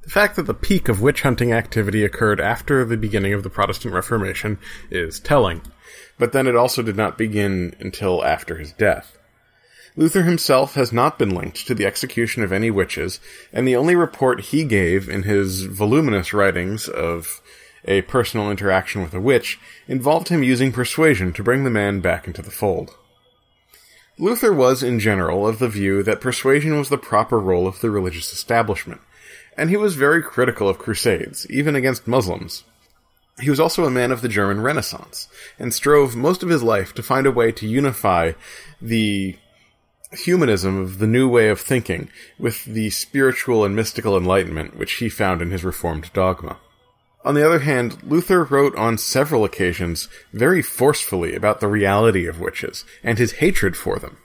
The 0.00 0.08
fact 0.08 0.36
that 0.36 0.46
the 0.46 0.54
peak 0.54 0.88
of 0.88 1.02
witch 1.02 1.20
hunting 1.20 1.52
activity 1.52 2.02
occurred 2.02 2.40
after 2.40 2.86
the 2.86 2.96
beginning 2.96 3.34
of 3.34 3.42
the 3.42 3.50
Protestant 3.50 3.92
Reformation 3.92 4.58
is 4.90 5.20
telling, 5.20 5.60
but 6.18 6.32
then 6.32 6.46
it 6.46 6.56
also 6.56 6.80
did 6.80 6.96
not 6.96 7.18
begin 7.18 7.76
until 7.78 8.24
after 8.24 8.56
his 8.56 8.72
death. 8.72 9.18
Luther 10.00 10.22
himself 10.22 10.76
has 10.76 10.94
not 10.94 11.18
been 11.18 11.34
linked 11.34 11.66
to 11.66 11.74
the 11.74 11.84
execution 11.84 12.42
of 12.42 12.54
any 12.54 12.70
witches, 12.70 13.20
and 13.52 13.68
the 13.68 13.76
only 13.76 13.94
report 13.94 14.40
he 14.40 14.64
gave 14.64 15.10
in 15.10 15.24
his 15.24 15.64
voluminous 15.64 16.32
writings 16.32 16.88
of 16.88 17.42
a 17.84 18.00
personal 18.02 18.50
interaction 18.50 19.02
with 19.02 19.12
a 19.12 19.20
witch 19.20 19.60
involved 19.86 20.28
him 20.28 20.42
using 20.42 20.72
persuasion 20.72 21.34
to 21.34 21.42
bring 21.42 21.64
the 21.64 21.70
man 21.70 22.00
back 22.00 22.26
into 22.26 22.40
the 22.40 22.50
fold. 22.50 22.96
Luther 24.18 24.54
was, 24.54 24.82
in 24.82 25.00
general, 25.00 25.46
of 25.46 25.58
the 25.58 25.68
view 25.68 26.02
that 26.02 26.22
persuasion 26.22 26.78
was 26.78 26.88
the 26.88 26.96
proper 26.96 27.38
role 27.38 27.66
of 27.66 27.82
the 27.82 27.90
religious 27.90 28.32
establishment, 28.32 29.02
and 29.54 29.68
he 29.68 29.76
was 29.76 29.96
very 29.96 30.22
critical 30.22 30.66
of 30.66 30.78
crusades, 30.78 31.46
even 31.50 31.76
against 31.76 32.08
Muslims. 32.08 32.64
He 33.38 33.50
was 33.50 33.60
also 33.60 33.84
a 33.84 33.90
man 33.90 34.12
of 34.12 34.22
the 34.22 34.28
German 34.30 34.62
Renaissance, 34.62 35.28
and 35.58 35.74
strove 35.74 36.16
most 36.16 36.42
of 36.42 36.48
his 36.48 36.62
life 36.62 36.94
to 36.94 37.02
find 37.02 37.26
a 37.26 37.30
way 37.30 37.52
to 37.52 37.68
unify 37.68 38.32
the 38.80 39.36
humanism 40.16 40.78
of 40.78 40.98
the 40.98 41.06
new 41.06 41.28
way 41.28 41.48
of 41.48 41.60
thinking 41.60 42.10
with 42.38 42.64
the 42.64 42.90
spiritual 42.90 43.64
and 43.64 43.76
mystical 43.76 44.16
enlightenment 44.16 44.76
which 44.76 44.94
he 44.94 45.08
found 45.08 45.40
in 45.40 45.50
his 45.50 45.64
Reformed 45.64 46.12
dogma. 46.12 46.58
On 47.24 47.34
the 47.34 47.46
other 47.46 47.60
hand, 47.60 48.02
Luther 48.02 48.44
wrote 48.44 48.74
on 48.76 48.96
several 48.96 49.44
occasions 49.44 50.08
very 50.32 50.62
forcefully 50.62 51.34
about 51.34 51.60
the 51.60 51.68
reality 51.68 52.26
of 52.26 52.40
witches 52.40 52.84
and 53.04 53.18
his 53.18 53.32
hatred 53.32 53.76
for 53.76 53.98
them. 53.98 54.16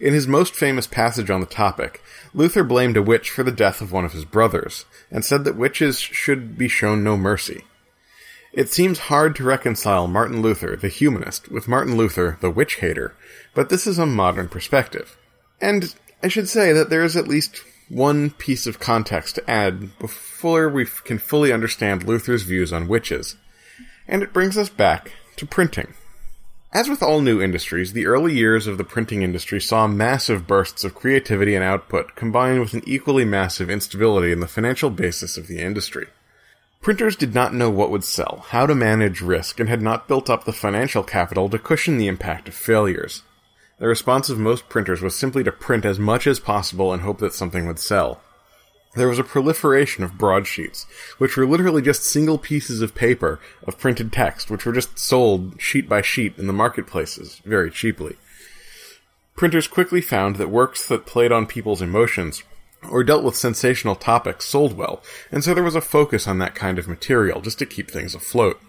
In 0.00 0.14
his 0.14 0.26
most 0.26 0.54
famous 0.54 0.86
passage 0.86 1.30
on 1.30 1.40
the 1.40 1.46
topic, 1.46 2.02
Luther 2.32 2.64
blamed 2.64 2.96
a 2.96 3.02
witch 3.02 3.30
for 3.30 3.42
the 3.42 3.52
death 3.52 3.80
of 3.80 3.92
one 3.92 4.04
of 4.04 4.12
his 4.12 4.24
brothers, 4.24 4.86
and 5.10 5.24
said 5.24 5.44
that 5.44 5.56
witches 5.56 6.00
should 6.00 6.58
be 6.58 6.66
shown 6.66 7.04
no 7.04 7.16
mercy. 7.16 7.64
It 8.56 8.70
seems 8.70 9.00
hard 9.00 9.34
to 9.36 9.42
reconcile 9.42 10.06
Martin 10.06 10.40
Luther, 10.40 10.76
the 10.76 10.86
humanist, 10.86 11.50
with 11.50 11.66
Martin 11.66 11.96
Luther, 11.96 12.38
the 12.40 12.52
witch 12.52 12.76
hater, 12.76 13.16
but 13.52 13.68
this 13.68 13.84
is 13.84 13.98
a 13.98 14.06
modern 14.06 14.48
perspective. 14.48 15.16
And 15.60 15.92
I 16.22 16.28
should 16.28 16.48
say 16.48 16.72
that 16.72 16.88
there 16.88 17.02
is 17.02 17.16
at 17.16 17.26
least 17.26 17.64
one 17.88 18.30
piece 18.30 18.68
of 18.68 18.78
context 18.78 19.34
to 19.34 19.50
add 19.50 19.98
before 19.98 20.68
we 20.68 20.86
can 20.86 21.18
fully 21.18 21.52
understand 21.52 22.04
Luther's 22.04 22.44
views 22.44 22.72
on 22.72 22.86
witches. 22.86 23.34
And 24.06 24.22
it 24.22 24.32
brings 24.32 24.56
us 24.56 24.68
back 24.68 25.10
to 25.34 25.46
printing. 25.46 25.94
As 26.72 26.88
with 26.88 27.02
all 27.02 27.20
new 27.20 27.42
industries, 27.42 27.92
the 27.92 28.06
early 28.06 28.34
years 28.34 28.68
of 28.68 28.78
the 28.78 28.84
printing 28.84 29.22
industry 29.22 29.60
saw 29.60 29.88
massive 29.88 30.46
bursts 30.46 30.84
of 30.84 30.94
creativity 30.94 31.56
and 31.56 31.64
output 31.64 32.14
combined 32.14 32.60
with 32.60 32.72
an 32.72 32.82
equally 32.86 33.24
massive 33.24 33.68
instability 33.68 34.30
in 34.30 34.38
the 34.38 34.46
financial 34.46 34.90
basis 34.90 35.36
of 35.36 35.48
the 35.48 35.58
industry. 35.58 36.06
Printers 36.84 37.16
did 37.16 37.34
not 37.34 37.54
know 37.54 37.70
what 37.70 37.90
would 37.90 38.04
sell, 38.04 38.44
how 38.50 38.66
to 38.66 38.74
manage 38.74 39.22
risk, 39.22 39.58
and 39.58 39.70
had 39.70 39.80
not 39.80 40.06
built 40.06 40.28
up 40.28 40.44
the 40.44 40.52
financial 40.52 41.02
capital 41.02 41.48
to 41.48 41.58
cushion 41.58 41.96
the 41.96 42.08
impact 42.08 42.46
of 42.46 42.54
failures. 42.54 43.22
The 43.78 43.88
response 43.88 44.28
of 44.28 44.38
most 44.38 44.68
printers 44.68 45.00
was 45.00 45.14
simply 45.14 45.42
to 45.44 45.50
print 45.50 45.86
as 45.86 45.98
much 45.98 46.26
as 46.26 46.38
possible 46.38 46.92
and 46.92 47.00
hope 47.00 47.20
that 47.20 47.32
something 47.32 47.66
would 47.66 47.78
sell. 47.78 48.20
There 48.96 49.08
was 49.08 49.18
a 49.18 49.24
proliferation 49.24 50.04
of 50.04 50.18
broadsheets, 50.18 50.84
which 51.16 51.38
were 51.38 51.46
literally 51.46 51.80
just 51.80 52.02
single 52.02 52.36
pieces 52.36 52.82
of 52.82 52.94
paper 52.94 53.40
of 53.66 53.78
printed 53.78 54.12
text, 54.12 54.50
which 54.50 54.66
were 54.66 54.72
just 54.74 54.98
sold 54.98 55.58
sheet 55.58 55.88
by 55.88 56.02
sheet 56.02 56.36
in 56.36 56.46
the 56.46 56.52
marketplaces 56.52 57.40
very 57.46 57.70
cheaply. 57.70 58.18
Printers 59.36 59.68
quickly 59.68 60.02
found 60.02 60.36
that 60.36 60.50
works 60.50 60.86
that 60.88 61.06
played 61.06 61.32
on 61.32 61.46
people's 61.46 61.80
emotions 61.80 62.42
or 62.90 63.04
dealt 63.04 63.24
with 63.24 63.36
sensational 63.36 63.94
topics 63.94 64.44
sold 64.44 64.76
well, 64.76 65.02
and 65.30 65.42
so 65.42 65.54
there 65.54 65.64
was 65.64 65.74
a 65.74 65.80
focus 65.80 66.26
on 66.26 66.38
that 66.38 66.54
kind 66.54 66.78
of 66.78 66.88
material 66.88 67.40
just 67.40 67.58
to 67.58 67.66
keep 67.66 67.90
things 67.90 68.14
afloat. 68.14 68.60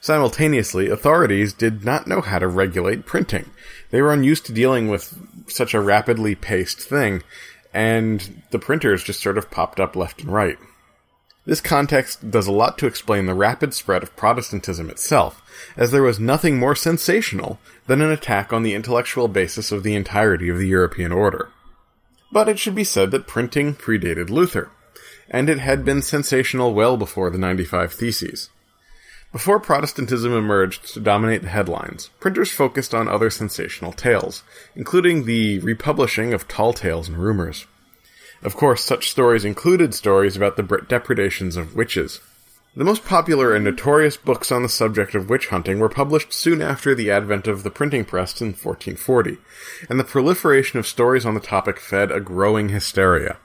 Simultaneously, 0.00 0.88
authorities 0.88 1.52
did 1.52 1.84
not 1.84 2.06
know 2.06 2.20
how 2.20 2.38
to 2.38 2.46
regulate 2.46 3.06
printing. 3.06 3.50
They 3.90 4.00
were 4.00 4.12
unused 4.12 4.46
to 4.46 4.52
dealing 4.52 4.88
with 4.88 5.18
such 5.48 5.74
a 5.74 5.80
rapidly 5.80 6.34
paced 6.34 6.80
thing, 6.80 7.22
and 7.74 8.42
the 8.50 8.58
printers 8.58 9.02
just 9.02 9.20
sort 9.20 9.38
of 9.38 9.50
popped 9.50 9.80
up 9.80 9.96
left 9.96 10.22
and 10.22 10.30
right. 10.30 10.58
This 11.44 11.60
context 11.60 12.30
does 12.30 12.48
a 12.48 12.52
lot 12.52 12.76
to 12.78 12.86
explain 12.86 13.26
the 13.26 13.34
rapid 13.34 13.72
spread 13.72 14.02
of 14.02 14.16
Protestantism 14.16 14.90
itself, 14.90 15.42
as 15.76 15.92
there 15.92 16.02
was 16.02 16.18
nothing 16.18 16.58
more 16.58 16.74
sensational 16.74 17.60
than 17.86 18.02
an 18.02 18.10
attack 18.10 18.52
on 18.52 18.64
the 18.64 18.74
intellectual 18.74 19.28
basis 19.28 19.70
of 19.70 19.84
the 19.84 19.94
entirety 19.94 20.48
of 20.48 20.58
the 20.58 20.66
European 20.66 21.12
order. 21.12 21.50
But 22.36 22.50
it 22.50 22.58
should 22.58 22.74
be 22.74 22.84
said 22.84 23.12
that 23.12 23.26
printing 23.26 23.74
predated 23.74 24.28
Luther, 24.28 24.70
and 25.30 25.48
it 25.48 25.58
had 25.58 25.86
been 25.86 26.02
sensational 26.02 26.74
well 26.74 26.98
before 26.98 27.30
the 27.30 27.38
95 27.38 27.94
Theses. 27.94 28.50
Before 29.32 29.58
Protestantism 29.58 30.34
emerged 30.34 30.92
to 30.92 31.00
dominate 31.00 31.40
the 31.40 31.48
headlines, 31.48 32.10
printers 32.20 32.52
focused 32.52 32.94
on 32.94 33.08
other 33.08 33.30
sensational 33.30 33.90
tales, 33.90 34.42
including 34.74 35.24
the 35.24 35.60
republishing 35.60 36.34
of 36.34 36.46
tall 36.46 36.74
tales 36.74 37.08
and 37.08 37.16
rumors. 37.16 37.66
Of 38.42 38.54
course, 38.54 38.84
such 38.84 39.10
stories 39.10 39.46
included 39.46 39.94
stories 39.94 40.36
about 40.36 40.58
the 40.58 40.84
depredations 40.86 41.56
of 41.56 41.74
witches. 41.74 42.20
The 42.76 42.84
most 42.84 43.06
popular 43.06 43.54
and 43.54 43.64
notorious 43.64 44.18
books 44.18 44.52
on 44.52 44.62
the 44.62 44.68
subject 44.68 45.14
of 45.14 45.30
witch 45.30 45.46
hunting 45.46 45.78
were 45.78 45.88
published 45.88 46.30
soon 46.30 46.60
after 46.60 46.94
the 46.94 47.10
advent 47.10 47.46
of 47.46 47.62
the 47.62 47.70
printing 47.70 48.04
press 48.04 48.38
in 48.38 48.48
1440, 48.48 49.38
and 49.88 49.98
the 49.98 50.04
proliferation 50.04 50.78
of 50.78 50.86
stories 50.86 51.24
on 51.24 51.32
the 51.32 51.40
topic 51.40 51.80
fed 51.80 52.12
a 52.12 52.20
growing 52.20 52.68
hysteria. 52.68 53.38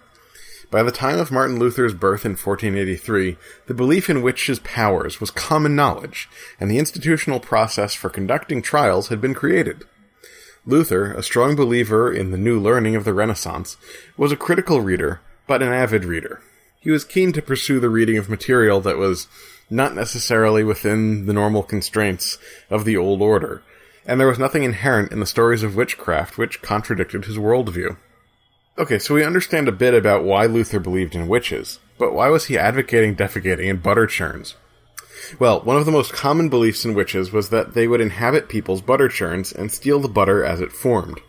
By 0.69 0.83
the 0.83 0.91
time 0.91 1.17
of 1.17 1.31
Martin 1.31 1.57
Luther's 1.57 1.93
birth 1.93 2.25
in 2.25 2.31
1483, 2.31 3.37
the 3.67 3.73
belief 3.73 4.09
in 4.09 4.21
witches' 4.21 4.59
powers 4.59 5.21
was 5.21 5.31
common 5.31 5.77
knowledge, 5.77 6.27
and 6.59 6.69
the 6.69 6.77
institutional 6.77 7.39
process 7.39 7.93
for 7.93 8.09
conducting 8.09 8.61
trials 8.61 9.07
had 9.07 9.21
been 9.21 9.33
created. 9.33 9.85
Luther, 10.65 11.13
a 11.13 11.23
strong 11.23 11.55
believer 11.55 12.11
in 12.11 12.31
the 12.31 12.37
new 12.37 12.59
learning 12.59 12.97
of 12.97 13.05
the 13.05 13.13
Renaissance, 13.13 13.77
was 14.17 14.33
a 14.33 14.37
critical 14.37 14.81
reader, 14.81 15.21
but 15.47 15.63
an 15.63 15.71
avid 15.71 16.03
reader. 16.03 16.41
He 16.81 16.89
was 16.89 17.05
keen 17.05 17.31
to 17.33 17.43
pursue 17.43 17.79
the 17.79 17.89
reading 17.89 18.17
of 18.17 18.27
material 18.27 18.81
that 18.81 18.97
was 18.97 19.27
not 19.69 19.93
necessarily 19.93 20.63
within 20.63 21.27
the 21.27 21.33
normal 21.33 21.61
constraints 21.61 22.39
of 22.71 22.85
the 22.85 22.97
old 22.97 23.21
order, 23.21 23.61
and 24.03 24.19
there 24.19 24.27
was 24.27 24.39
nothing 24.39 24.63
inherent 24.63 25.11
in 25.11 25.19
the 25.19 25.27
stories 25.27 25.61
of 25.61 25.75
witchcraft 25.75 26.39
which 26.39 26.63
contradicted 26.63 27.25
his 27.25 27.37
worldview. 27.37 27.97
Okay, 28.79 28.97
so 28.97 29.13
we 29.13 29.23
understand 29.23 29.67
a 29.67 29.71
bit 29.71 29.93
about 29.93 30.23
why 30.23 30.47
Luther 30.47 30.79
believed 30.79 31.13
in 31.13 31.27
witches, 31.27 31.79
but 31.99 32.13
why 32.15 32.29
was 32.29 32.45
he 32.45 32.57
advocating 32.57 33.15
defecating 33.15 33.67
in 33.67 33.77
butter 33.77 34.07
churns? 34.07 34.55
Well, 35.37 35.61
one 35.61 35.77
of 35.77 35.85
the 35.85 35.91
most 35.91 36.13
common 36.13 36.49
beliefs 36.49 36.83
in 36.83 36.95
witches 36.95 37.31
was 37.31 37.49
that 37.49 37.75
they 37.75 37.87
would 37.87 38.01
inhabit 38.01 38.49
people's 38.49 38.81
butter 38.81 39.07
churns 39.07 39.51
and 39.53 39.71
steal 39.71 39.99
the 39.99 40.07
butter 40.07 40.43
as 40.43 40.59
it 40.59 40.71
formed. 40.71 41.21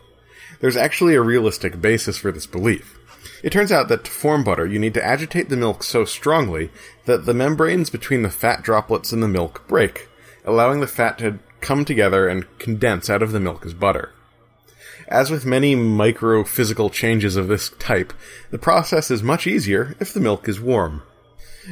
There's 0.60 0.78
actually 0.78 1.14
a 1.14 1.20
realistic 1.20 1.78
basis 1.78 2.16
for 2.16 2.32
this 2.32 2.46
belief. 2.46 2.98
It 3.42 3.50
turns 3.50 3.72
out 3.72 3.88
that 3.88 4.04
to 4.04 4.10
form 4.10 4.44
butter, 4.44 4.66
you 4.66 4.78
need 4.78 4.94
to 4.94 5.04
agitate 5.04 5.48
the 5.48 5.56
milk 5.56 5.82
so 5.82 6.04
strongly 6.04 6.70
that 7.04 7.26
the 7.26 7.34
membranes 7.34 7.90
between 7.90 8.22
the 8.22 8.30
fat 8.30 8.62
droplets 8.62 9.12
in 9.12 9.20
the 9.20 9.28
milk 9.28 9.66
break, 9.68 10.08
allowing 10.44 10.80
the 10.80 10.86
fat 10.86 11.18
to 11.18 11.38
come 11.60 11.84
together 11.84 12.28
and 12.28 12.58
condense 12.58 13.08
out 13.08 13.22
of 13.22 13.32
the 13.32 13.40
milk 13.40 13.64
as 13.64 13.74
butter. 13.74 14.12
As 15.08 15.30
with 15.30 15.44
many 15.44 15.74
microphysical 15.76 16.90
changes 16.90 17.36
of 17.36 17.48
this 17.48 17.70
type, 17.78 18.12
the 18.50 18.58
process 18.58 19.10
is 19.10 19.22
much 19.22 19.46
easier 19.46 19.96
if 20.00 20.12
the 20.12 20.20
milk 20.20 20.48
is 20.48 20.60
warm. 20.60 21.02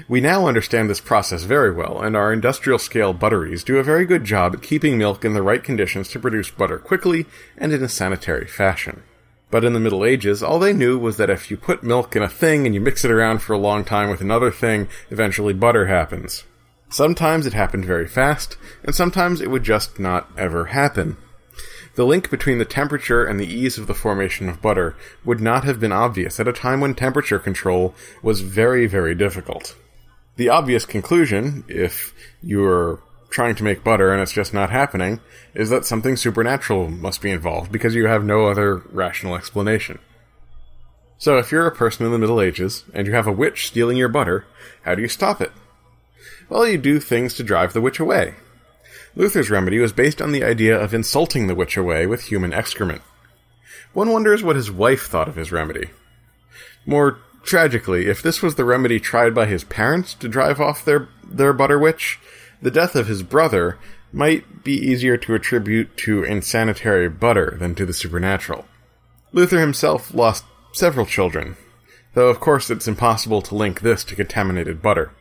We 0.09 0.21
now 0.21 0.47
understand 0.47 0.88
this 0.88 1.00
process 1.00 1.42
very 1.42 1.73
well, 1.73 2.00
and 2.00 2.16
our 2.16 2.33
industrial 2.33 2.78
scale 2.78 3.12
butteries 3.12 3.64
do 3.64 3.78
a 3.78 3.83
very 3.83 4.04
good 4.04 4.25
job 4.25 4.54
at 4.54 4.62
keeping 4.62 4.97
milk 4.97 5.25
in 5.25 5.35
the 5.35 5.42
right 5.42 5.62
conditions 5.62 6.09
to 6.11 6.21
produce 6.21 6.50
butter 6.50 6.78
quickly 6.78 7.26
and 7.59 7.73
in 7.73 7.83
a 7.83 7.88
sanitary 7.88 8.47
fashion. 8.47 9.02
But 9.50 9.64
in 9.64 9.73
the 9.73 9.80
Middle 9.80 10.04
Ages, 10.04 10.42
all 10.42 10.59
they 10.59 10.73
knew 10.73 10.99
was 10.99 11.16
that 11.16 11.30
if 11.30 11.50
you 11.50 11.57
put 11.57 11.83
milk 11.83 12.14
in 12.14 12.23
a 12.23 12.28
thing 12.28 12.66
and 12.66 12.75
you 12.75 12.80
mix 12.80 13.04
it 13.04 13.11
around 13.11 13.40
for 13.42 13.52
a 13.52 13.59
long 13.59 13.85
time 13.85 14.09
with 14.09 14.21
another 14.21 14.50
thing, 14.50 14.88
eventually 15.11 15.52
butter 15.52 15.87
happens. 15.87 16.45
Sometimes 16.88 17.47
it 17.47 17.52
happened 17.52 17.85
very 17.85 18.07
fast, 18.07 18.57
and 18.85 18.95
sometimes 18.95 19.40
it 19.40 19.50
would 19.50 19.62
just 19.62 19.99
not 19.99 20.30
ever 20.37 20.66
happen. 20.66 21.16
The 21.97 22.07
link 22.07 22.30
between 22.30 22.59
the 22.59 22.64
temperature 22.64 23.25
and 23.25 23.38
the 23.38 23.47
ease 23.47 23.76
of 23.76 23.87
the 23.87 23.95
formation 23.95 24.49
of 24.49 24.62
butter 24.62 24.97
would 25.25 25.40
not 25.40 25.64
have 25.64 25.80
been 25.80 25.92
obvious 25.92 26.38
at 26.38 26.49
a 26.49 26.52
time 26.52 26.80
when 26.80 26.95
temperature 26.95 27.38
control 27.38 27.95
was 28.23 28.40
very, 28.40 28.87
very 28.87 29.14
difficult. 29.14 29.76
The 30.37 30.49
obvious 30.49 30.87
conclusion, 30.87 31.64
if 31.69 32.14
you're 32.40 33.00
trying 33.30 33.54
to 33.54 33.64
make 33.64 33.84
butter 33.84 34.12
and 34.12 34.20
it's 34.20 34.32
just 34.32 34.52
not 34.52 34.70
happening, 34.70 35.20
is 35.54 35.70
that 35.70 35.87
something 35.87 36.16
supernatural 36.16 36.90
must 36.90 37.22
be 37.22 37.30
involved 37.30 37.72
because 37.72 37.94
you 37.94 38.06
have 38.06 38.25
no 38.25 38.46
other 38.46 38.78
rational 38.90 39.37
explanation. 39.37 39.99
So 41.18 41.38
if 41.38 41.52
you're 41.52 41.66
a 41.66 41.75
person 41.75 42.06
in 42.06 42.12
the 42.12 42.18
Middle 42.18 42.40
Ages 42.40 42.84
and 42.92 43.06
you 43.06 43.12
have 43.12 43.26
a 43.26 43.32
witch 43.32 43.66
stealing 43.68 43.96
your 43.96 44.08
butter, 44.08 44.46
how 44.82 44.94
do 44.94 45.02
you 45.02 45.08
stop 45.08 45.40
it? 45.40 45.52
Well, 46.49 46.66
you 46.66 46.78
do 46.78 46.99
things 46.99 47.34
to 47.34 47.44
drive 47.44 47.72
the 47.72 47.80
witch 47.80 48.00
away. 48.00 48.34
Luther's 49.14 49.50
remedy 49.50 49.78
was 49.78 49.92
based 49.92 50.22
on 50.22 50.32
the 50.32 50.45
idea 50.45 50.78
of 50.78 50.95
insulting 50.95 51.47
the 51.47 51.54
witch 51.54 51.76
away 51.76 52.06
with 52.06 52.25
human 52.25 52.52
excrement. 52.52 53.02
One 53.93 54.12
wonders 54.12 54.43
what 54.43 54.56
his 54.56 54.71
wife 54.71 55.06
thought 55.06 55.28
of 55.28 55.36
his 55.36 55.52
remedy. 55.52 55.90
More 56.86 57.19
tragically, 57.43 58.06
if 58.06 58.23
this 58.23 58.43
was 58.43 58.54
the 58.54 58.64
remedy 58.64 59.00
tried 59.00 59.34
by 59.34 59.47
his 59.47 59.64
parents 59.64 60.14
to 60.14 60.28
drive 60.28 60.60
off 60.60 60.84
their, 60.84 61.08
their 61.25 61.52
butter 61.52 61.78
witch, 61.78 62.19
the 62.62 62.70
death 62.70 62.94
of 62.94 63.06
his 63.06 63.23
brother 63.23 63.78
might 64.12 64.64
be 64.64 64.73
easier 64.75 65.16
to 65.16 65.34
attribute 65.34 65.96
to 65.96 66.25
insanitary 66.25 67.08
butter 67.08 67.56
than 67.58 67.75
to 67.75 67.86
the 67.86 67.92
supernatural. 67.92 68.66
Luther 69.32 69.60
himself 69.60 70.12
lost 70.12 70.44
several 70.73 71.06
children, 71.06 71.56
though 72.14 72.28
of 72.28 72.40
course 72.40 72.70
it's 72.70 72.88
impossible 72.88 73.42
to 73.42 73.54
link 73.54 73.80
this 73.80 74.02
to 74.04 74.16
contaminated 74.16 74.82
butter. 74.82 75.12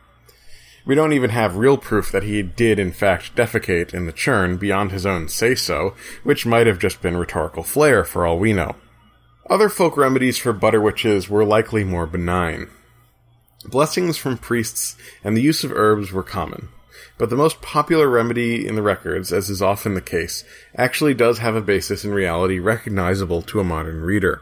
We 0.84 0.94
don't 0.94 1.12
even 1.12 1.30
have 1.30 1.56
real 1.56 1.76
proof 1.76 2.10
that 2.10 2.24
he 2.24 2.42
did 2.42 2.78
in 2.78 2.92
fact 2.92 3.36
defecate 3.36 3.94
in 3.94 4.06
the 4.06 4.12
churn 4.12 4.56
beyond 4.56 4.90
his 4.92 5.06
own 5.06 5.28
say 5.28 5.54
so, 5.54 5.94
which 6.24 6.46
might 6.46 6.66
have 6.66 6.78
just 6.78 7.02
been 7.02 7.16
rhetorical 7.16 7.62
flair 7.62 8.02
for 8.04 8.26
all 8.26 8.38
we 8.38 8.52
know. 8.52 8.76
Other 9.48 9.68
folk 9.68 9.96
remedies 9.96 10.38
for 10.38 10.52
butter 10.52 10.80
witches 10.80 11.28
were 11.28 11.44
likely 11.44 11.84
more 11.84 12.06
benign. 12.06 12.70
Blessings 13.66 14.16
from 14.16 14.38
priests 14.38 14.96
and 15.22 15.36
the 15.36 15.42
use 15.42 15.64
of 15.64 15.72
herbs 15.72 16.12
were 16.12 16.22
common, 16.22 16.70
but 17.20 17.28
the 17.28 17.36
most 17.36 17.60
popular 17.60 18.08
remedy 18.08 18.66
in 18.66 18.76
the 18.76 18.82
records, 18.82 19.30
as 19.30 19.50
is 19.50 19.60
often 19.60 19.92
the 19.92 20.00
case, 20.00 20.42
actually 20.74 21.12
does 21.12 21.36
have 21.36 21.54
a 21.54 21.60
basis 21.60 22.02
in 22.02 22.14
reality 22.14 22.58
recognizable 22.58 23.42
to 23.42 23.60
a 23.60 23.64
modern 23.64 24.00
reader. 24.00 24.40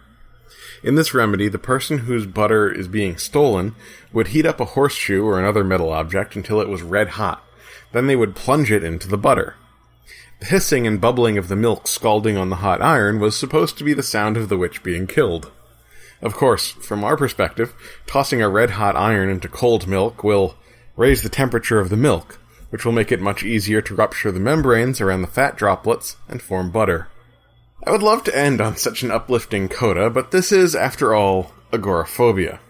In 0.85 0.95
this 0.95 1.13
remedy, 1.13 1.49
the 1.49 1.59
person 1.59 1.99
whose 1.99 2.25
butter 2.25 2.71
is 2.71 2.87
being 2.87 3.17
stolen 3.17 3.75
would 4.13 4.29
heat 4.29 4.47
up 4.47 4.61
a 4.61 4.65
horseshoe 4.65 5.25
or 5.25 5.41
another 5.41 5.65
metal 5.65 5.93
object 5.93 6.37
until 6.37 6.61
it 6.61 6.69
was 6.69 6.83
red 6.83 7.09
hot. 7.09 7.43
Then 7.91 8.07
they 8.07 8.15
would 8.15 8.37
plunge 8.37 8.71
it 8.71 8.85
into 8.85 9.09
the 9.09 9.19
butter. 9.19 9.57
The 10.39 10.47
hissing 10.47 10.87
and 10.87 11.01
bubbling 11.01 11.37
of 11.37 11.49
the 11.49 11.57
milk 11.57 11.89
scalding 11.89 12.37
on 12.37 12.49
the 12.49 12.57
hot 12.63 12.81
iron 12.81 13.19
was 13.19 13.37
supposed 13.37 13.77
to 13.79 13.85
be 13.85 13.93
the 13.93 14.05
sound 14.05 14.37
of 14.37 14.49
the 14.49 14.57
witch 14.57 14.85
being 14.85 15.09
killed. 15.09 15.51
Of 16.23 16.35
course, 16.35 16.71
from 16.71 17.03
our 17.03 17.17
perspective, 17.17 17.75
tossing 18.07 18.41
a 18.41 18.49
red 18.49 18.71
hot 18.71 18.95
iron 18.95 19.29
into 19.31 19.49
cold 19.49 19.89
milk 19.89 20.23
will 20.23 20.55
raise 20.97 21.23
the 21.23 21.29
temperature 21.29 21.81
of 21.81 21.91
the 21.91 21.97
milk, 21.97 22.38
which 22.71 22.85
will 22.85 22.93
make 22.93 23.11
it 23.11 23.21
much 23.21 23.43
easier 23.43 23.81
to 23.81 23.95
rupture 23.95 24.31
the 24.31 24.41
membranes 24.41 25.01
around 25.01 25.23
the 25.23 25.29
fat 25.29 25.57
droplets 25.57 26.17
and 26.29 26.43
form 26.43 26.71
butter. 26.71 27.09
I 27.87 27.91
would 27.91 28.03
love 28.03 28.25
to 28.25 28.37
end 28.37 28.61
on 28.61 28.77
such 28.77 29.03
an 29.03 29.11
uplifting 29.11 29.69
coda, 29.69 30.11
but 30.11 30.31
this 30.31 30.53
is, 30.53 30.75
after 30.75 31.15
all, 31.15 31.53
agoraphobia. 31.73 32.61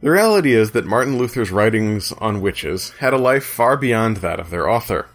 The 0.00 0.10
reality 0.10 0.54
is 0.54 0.72
that 0.72 0.84
Martin 0.84 1.16
Luther's 1.16 1.50
writings 1.50 2.12
on 2.18 2.42
witches 2.42 2.90
had 2.98 3.14
a 3.14 3.18
life 3.18 3.44
far 3.44 3.76
beyond 3.76 4.18
that 4.18 4.38
of 4.38 4.50
their 4.50 4.68
author. 4.68 5.06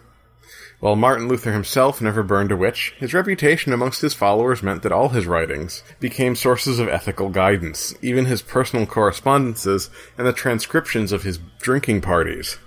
While 0.80 0.96
Martin 0.96 1.28
Luther 1.28 1.52
himself 1.52 2.02
never 2.02 2.24
burned 2.24 2.52
a 2.52 2.58
witch, 2.58 2.96
his 2.98 3.14
reputation 3.14 3.74
amongst 3.74 4.02
his 4.02 4.14
followers 4.14 4.64
meant 4.64 4.82
that 4.84 4.94
all 4.94 5.10
his 5.10 5.28
writings 5.28 5.84
became 6.00 6.36
sources 6.36 6.80
of 6.80 6.88
ethical 6.88 7.30
guidance, 7.30 7.94
even 8.02 8.26
his 8.26 8.42
personal 8.42 8.86
correspondences 8.86 9.90
and 10.18 10.26
the 10.26 10.34
transcriptions 10.34 11.12
of 11.12 11.24
his 11.24 11.38
drinking 11.60 12.02
parties. 12.02 12.58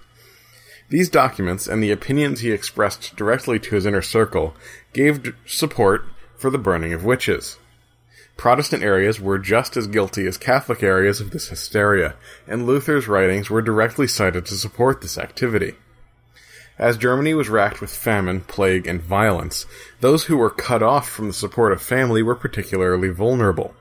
These 0.93 1.09
documents 1.09 1.67
and 1.67 1.83
the 1.83 1.91
opinions 1.91 2.41
he 2.41 2.53
expressed 2.53 3.17
directly 3.17 3.59
to 3.59 3.75
his 3.75 3.87
inner 3.87 4.03
circle 4.03 4.55
gave 4.93 5.35
support 5.47 6.05
for 6.37 6.51
the 6.51 6.59
burning 6.59 6.93
of 6.93 7.03
witches. 7.03 7.57
Protestant 8.37 8.83
areas 8.83 9.19
were 9.19 9.39
just 9.39 9.75
as 9.75 9.87
guilty 9.87 10.27
as 10.27 10.37
Catholic 10.37 10.83
areas 10.83 11.19
of 11.19 11.31
this 11.31 11.49
hysteria, 11.49 12.15
and 12.47 12.67
Luther's 12.67 13.09
writings 13.09 13.49
were 13.49 13.63
directly 13.63 14.07
cited 14.07 14.45
to 14.45 14.55
support 14.55 15.01
this 15.01 15.17
activity. 15.17 15.77
As 16.79 16.99
Germany 16.99 17.33
was 17.33 17.49
racked 17.49 17.81
with 17.81 17.91
famine, 17.91 18.43
plague, 18.43 18.87
and 18.87 19.01
violence, 19.01 19.65
those 20.01 20.25
who 20.25 20.37
were 20.37 20.51
cut 20.51 20.83
off 20.83 21.09
from 21.09 21.29
the 21.29 21.33
support 21.33 21.73
of 21.73 21.81
family 21.81 22.23
were 22.23 22.37
particularly 22.37 23.09
vulnerable. 23.09 23.75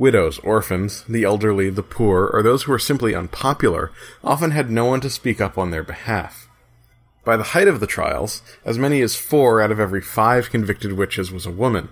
Widows, 0.00 0.38
orphans, 0.38 1.04
the 1.10 1.24
elderly, 1.24 1.68
the 1.68 1.82
poor, 1.82 2.30
or 2.32 2.42
those 2.42 2.62
who 2.62 2.72
were 2.72 2.78
simply 2.78 3.14
unpopular 3.14 3.92
often 4.24 4.52
had 4.52 4.70
no 4.70 4.86
one 4.86 5.02
to 5.02 5.10
speak 5.10 5.42
up 5.42 5.58
on 5.58 5.70
their 5.70 5.82
behalf. 5.82 6.48
By 7.22 7.36
the 7.36 7.52
height 7.52 7.68
of 7.68 7.80
the 7.80 7.86
trials, 7.86 8.40
as 8.64 8.78
many 8.78 9.02
as 9.02 9.14
four 9.14 9.60
out 9.60 9.70
of 9.70 9.78
every 9.78 10.00
five 10.00 10.48
convicted 10.48 10.94
witches 10.94 11.30
was 11.30 11.44
a 11.44 11.50
woman, 11.50 11.90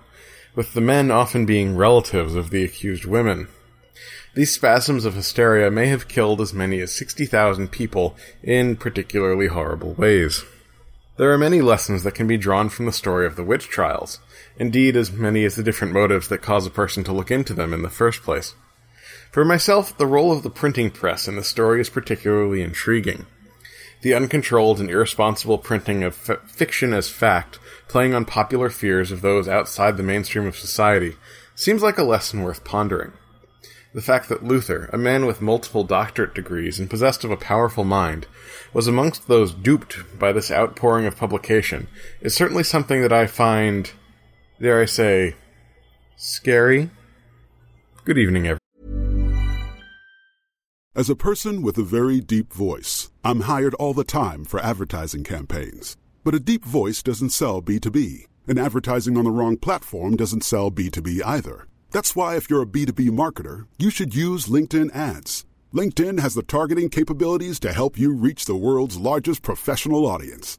with 0.55 0.73
the 0.73 0.81
men 0.81 1.11
often 1.11 1.45
being 1.45 1.77
relatives 1.77 2.35
of 2.35 2.49
the 2.49 2.65
accused 2.65 3.05
women. 3.05 3.47
These 4.35 4.55
spasms 4.55 5.05
of 5.05 5.13
hysteria 5.13 5.71
may 5.71 5.89
have 5.89 6.09
killed 6.09 6.41
as 6.41 6.55
many 6.55 6.81
as 6.81 6.95
60,000 6.95 7.69
people 7.69 8.17
in 8.43 8.77
particularly 8.77 9.49
horrible 9.49 9.93
ways. 9.93 10.47
There 11.19 11.31
are 11.31 11.37
many 11.37 11.61
lessons 11.61 12.05
that 12.05 12.15
can 12.15 12.27
be 12.27 12.39
drawn 12.39 12.71
from 12.71 12.87
the 12.87 12.93
story 12.93 13.27
of 13.27 13.37
the 13.37 13.45
witch 13.45 13.69
trials, 13.69 14.19
indeed, 14.59 14.97
as 14.97 15.13
many 15.13 15.45
as 15.45 15.57
the 15.57 15.63
different 15.63 15.95
motives 15.95 16.29
that 16.29 16.43
cause 16.43 16.67
a 16.67 16.71
person 16.71 17.05
to 17.05 17.13
look 17.13 17.31
into 17.31 17.55
them 17.55 17.73
in 17.73 17.83
the 17.83 17.89
first 17.89 18.23
place. 18.23 18.55
For 19.31 19.45
myself, 19.45 19.97
the 19.97 20.07
role 20.07 20.33
of 20.33 20.43
the 20.43 20.51
printing 20.51 20.91
press 20.91 21.29
in 21.29 21.37
the 21.37 21.45
story 21.45 21.81
is 21.81 21.91
particularly 21.91 22.63
intriguing. 22.63 23.27
The 24.03 24.15
uncontrolled 24.15 24.81
and 24.81 24.91
irresponsible 24.91 25.59
printing 25.59 26.03
of 26.03 26.31
f- 26.31 26.51
fiction 26.51 26.93
as 26.93 27.09
fact, 27.09 27.59
playing 27.89 28.15
on 28.15 28.25
popular 28.25 28.71
fears 28.71 29.11
of 29.11 29.23
those 29.23 29.49
outside 29.49 29.97
the 29.97 30.03
mainstream 30.03 30.47
of 30.47 30.57
society, 30.57 31.17
seems 31.55 31.83
like 31.83 31.99
a 31.99 32.05
lesson 32.05 32.43
worth 32.43 32.65
pondering. 32.65 33.13
The 33.95 34.03
fact 34.03 34.29
that 34.29 34.45
Luther, 34.45 34.89
a 34.93 34.99
man 34.99 35.27
with 35.27 35.41
multiple 35.41 35.83
doctorate 35.83 36.35
degrees 36.35 36.79
and 36.79 36.91
possessed 36.91 37.25
of 37.25 37.31
a 37.31 37.37
powerful 37.37 37.85
mind, 37.85 38.27
was 38.73 38.87
amongst 38.87 39.27
those 39.29 39.53
duped 39.53 40.19
by 40.19 40.31
this 40.31 40.51
outpouring 40.51 41.07
of 41.07 41.17
publication 41.17 41.89
is 42.21 42.35
certainly 42.35 42.63
something 42.63 43.03
that 43.03 43.13
I 43.13 43.27
find, 43.27 43.91
dare 44.61 44.81
I 44.81 44.87
say, 44.87 45.37
scary. 46.17 46.91
Good 48.05 48.19
evening, 48.19 48.43
everyone. 48.43 48.59
As 50.95 51.09
a 51.09 51.15
person 51.15 51.63
with 51.63 51.79
a 51.79 51.85
very 51.85 52.21
deep 52.21 52.53
voice, 52.53 53.11
I'm 53.23 53.43
hired 53.43 53.75
all 53.75 53.95
the 53.95 54.03
time 54.03 54.45
for 54.45 54.59
advertising 54.59 55.23
campaigns. 55.23 55.97
But 56.25 56.35
a 56.35 56.41
deep 56.41 56.65
voice 56.65 57.03
doesn't 57.05 57.31
sell 57.31 57.63
B2B, 57.63 58.25
and 58.49 58.59
advertising 58.59 59.17
on 59.17 59.25
the 59.25 59.31
wrong 59.31 59.57
platform 59.57 60.17
doesn't 60.17 60.43
sell 60.43 60.73
B2B 60.73 61.23
either. 61.25 61.69
That's 61.93 62.17
why, 62.17 62.37
if 62.37 62.51
you're 62.51 62.63
a 62.63 62.67
B2B 62.67 63.11
marketer, 63.11 63.67
you 63.79 63.91
should 63.91 64.15
use 64.15 64.47
LinkedIn 64.47 64.95
ads. 64.95 65.47
LinkedIn 65.73 66.19
has 66.19 66.35
the 66.35 66.43
targeting 66.43 66.89
capabilities 66.89 67.61
to 67.61 67.73
help 67.73 67.99
you 67.99 68.13
reach 68.13 68.47
the 68.47 68.57
world's 68.57 68.97
largest 68.97 69.43
professional 69.43 70.05
audience. 70.05 70.59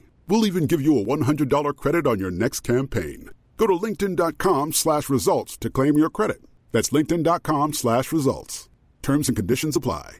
We'll 0.31 0.45
even 0.45 0.65
give 0.65 0.81
you 0.81 0.97
a 0.97 1.03
$100 1.03 1.75
credit 1.75 2.07
on 2.07 2.17
your 2.17 2.31
next 2.31 2.61
campaign. 2.61 3.31
Go 3.57 3.67
to 3.67 3.73
linkedin.com 3.73 4.71
slash 4.71 5.09
results 5.09 5.57
to 5.57 5.69
claim 5.69 5.97
your 5.97 6.09
credit. 6.09 6.41
That's 6.71 6.91
linkedin.com 6.91 7.73
slash 7.73 8.13
results. 8.13 8.69
Terms 9.01 9.27
and 9.27 9.35
conditions 9.35 9.75
apply. 9.75 10.19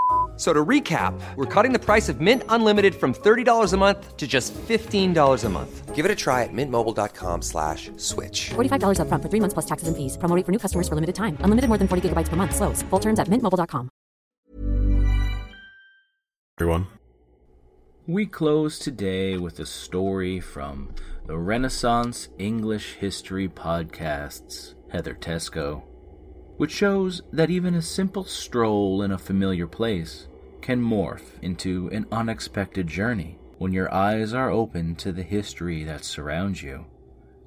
F- 0.41 0.47
So 0.47 0.53
to 0.53 0.65
recap, 0.65 1.13
we're 1.35 1.45
cutting 1.45 1.71
the 1.71 1.77
price 1.77 2.09
of 2.09 2.19
Mint 2.19 2.43
Unlimited 2.49 2.95
from 2.95 3.13
$30 3.13 3.73
a 3.73 3.77
month 3.77 4.17
to 4.17 4.27
just 4.27 4.55
$15 4.55 5.45
a 5.45 5.49
month. 5.49 5.95
Give 5.95 6.03
it 6.03 6.11
a 6.11 6.15
try 6.15 6.43
at 6.43 6.49
mintmobile.com 6.51 7.43
slash 7.43 7.91
switch. 7.97 8.49
$45 8.49 8.97
upfront 8.97 9.21
for 9.21 9.29
three 9.29 9.39
months 9.39 9.53
plus 9.53 9.67
taxes 9.67 9.87
and 9.87 9.95
fees. 9.95 10.17
Promo 10.17 10.35
rate 10.35 10.45
for 10.47 10.51
new 10.51 10.57
customers 10.57 10.87
for 10.89 10.95
limited 10.95 11.13
time. 11.13 11.37
Unlimited 11.41 11.67
more 11.69 11.77
than 11.77 11.87
40 11.87 12.09
gigabytes 12.09 12.27
per 12.27 12.35
month. 12.35 12.55
Slows. 12.55 12.81
Full 12.89 12.99
terms 12.99 13.19
at 13.19 13.27
mintmobile.com. 13.27 13.89
Everyone. 16.59 16.87
We 18.07 18.25
close 18.25 18.79
today 18.79 19.37
with 19.37 19.59
a 19.59 19.65
story 19.67 20.39
from 20.39 20.89
the 21.27 21.37
Renaissance 21.37 22.29
English 22.39 22.95
History 22.95 23.47
Podcast's 23.47 24.73
Heather 24.89 25.13
Teysko, 25.13 25.83
which 26.57 26.71
shows 26.71 27.21
that 27.31 27.51
even 27.51 27.75
a 27.75 27.81
simple 27.81 28.23
stroll 28.25 29.03
in 29.03 29.11
a 29.11 29.19
familiar 29.19 29.67
place 29.67 30.27
can 30.61 30.81
morph 30.81 31.39
into 31.41 31.89
an 31.91 32.05
unexpected 32.11 32.87
journey 32.87 33.37
when 33.57 33.73
your 33.73 33.93
eyes 33.93 34.33
are 34.33 34.49
open 34.49 34.95
to 34.95 35.11
the 35.11 35.23
history 35.23 35.83
that 35.83 36.03
surrounds 36.03 36.63
you, 36.63 36.85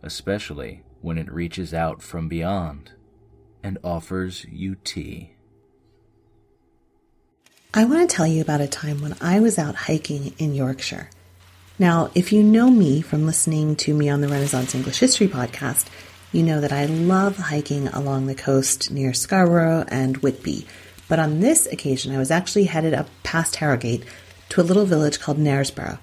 especially 0.02 0.82
when 1.00 1.18
it 1.18 1.32
reaches 1.32 1.74
out 1.74 2.02
from 2.02 2.28
beyond 2.28 2.92
and 3.62 3.78
offers 3.82 4.44
you 4.50 4.76
tea. 4.84 5.34
I 7.72 7.84
want 7.84 8.08
to 8.08 8.16
tell 8.16 8.26
you 8.26 8.40
about 8.40 8.60
a 8.60 8.68
time 8.68 9.00
when 9.00 9.16
I 9.20 9.40
was 9.40 9.58
out 9.58 9.74
hiking 9.74 10.32
in 10.38 10.54
Yorkshire. 10.54 11.10
Now, 11.78 12.12
if 12.14 12.32
you 12.32 12.42
know 12.44 12.70
me 12.70 13.00
from 13.00 13.26
listening 13.26 13.74
to 13.76 13.92
me 13.92 14.08
on 14.08 14.20
the 14.20 14.28
Renaissance 14.28 14.76
English 14.76 15.00
History 15.00 15.26
podcast, 15.26 15.88
you 16.30 16.44
know 16.44 16.60
that 16.60 16.72
I 16.72 16.86
love 16.86 17.36
hiking 17.36 17.88
along 17.88 18.26
the 18.26 18.34
coast 18.36 18.92
near 18.92 19.12
Scarborough 19.12 19.84
and 19.88 20.18
Whitby. 20.18 20.66
But 21.08 21.18
on 21.18 21.40
this 21.40 21.66
occasion, 21.66 22.14
I 22.14 22.18
was 22.18 22.30
actually 22.30 22.64
headed 22.64 22.94
up 22.94 23.08
past 23.22 23.56
Harrogate 23.56 24.04
to 24.50 24.60
a 24.60 24.62
little 24.62 24.86
village 24.86 25.20
called 25.20 25.38
Knaresborough. 25.38 25.98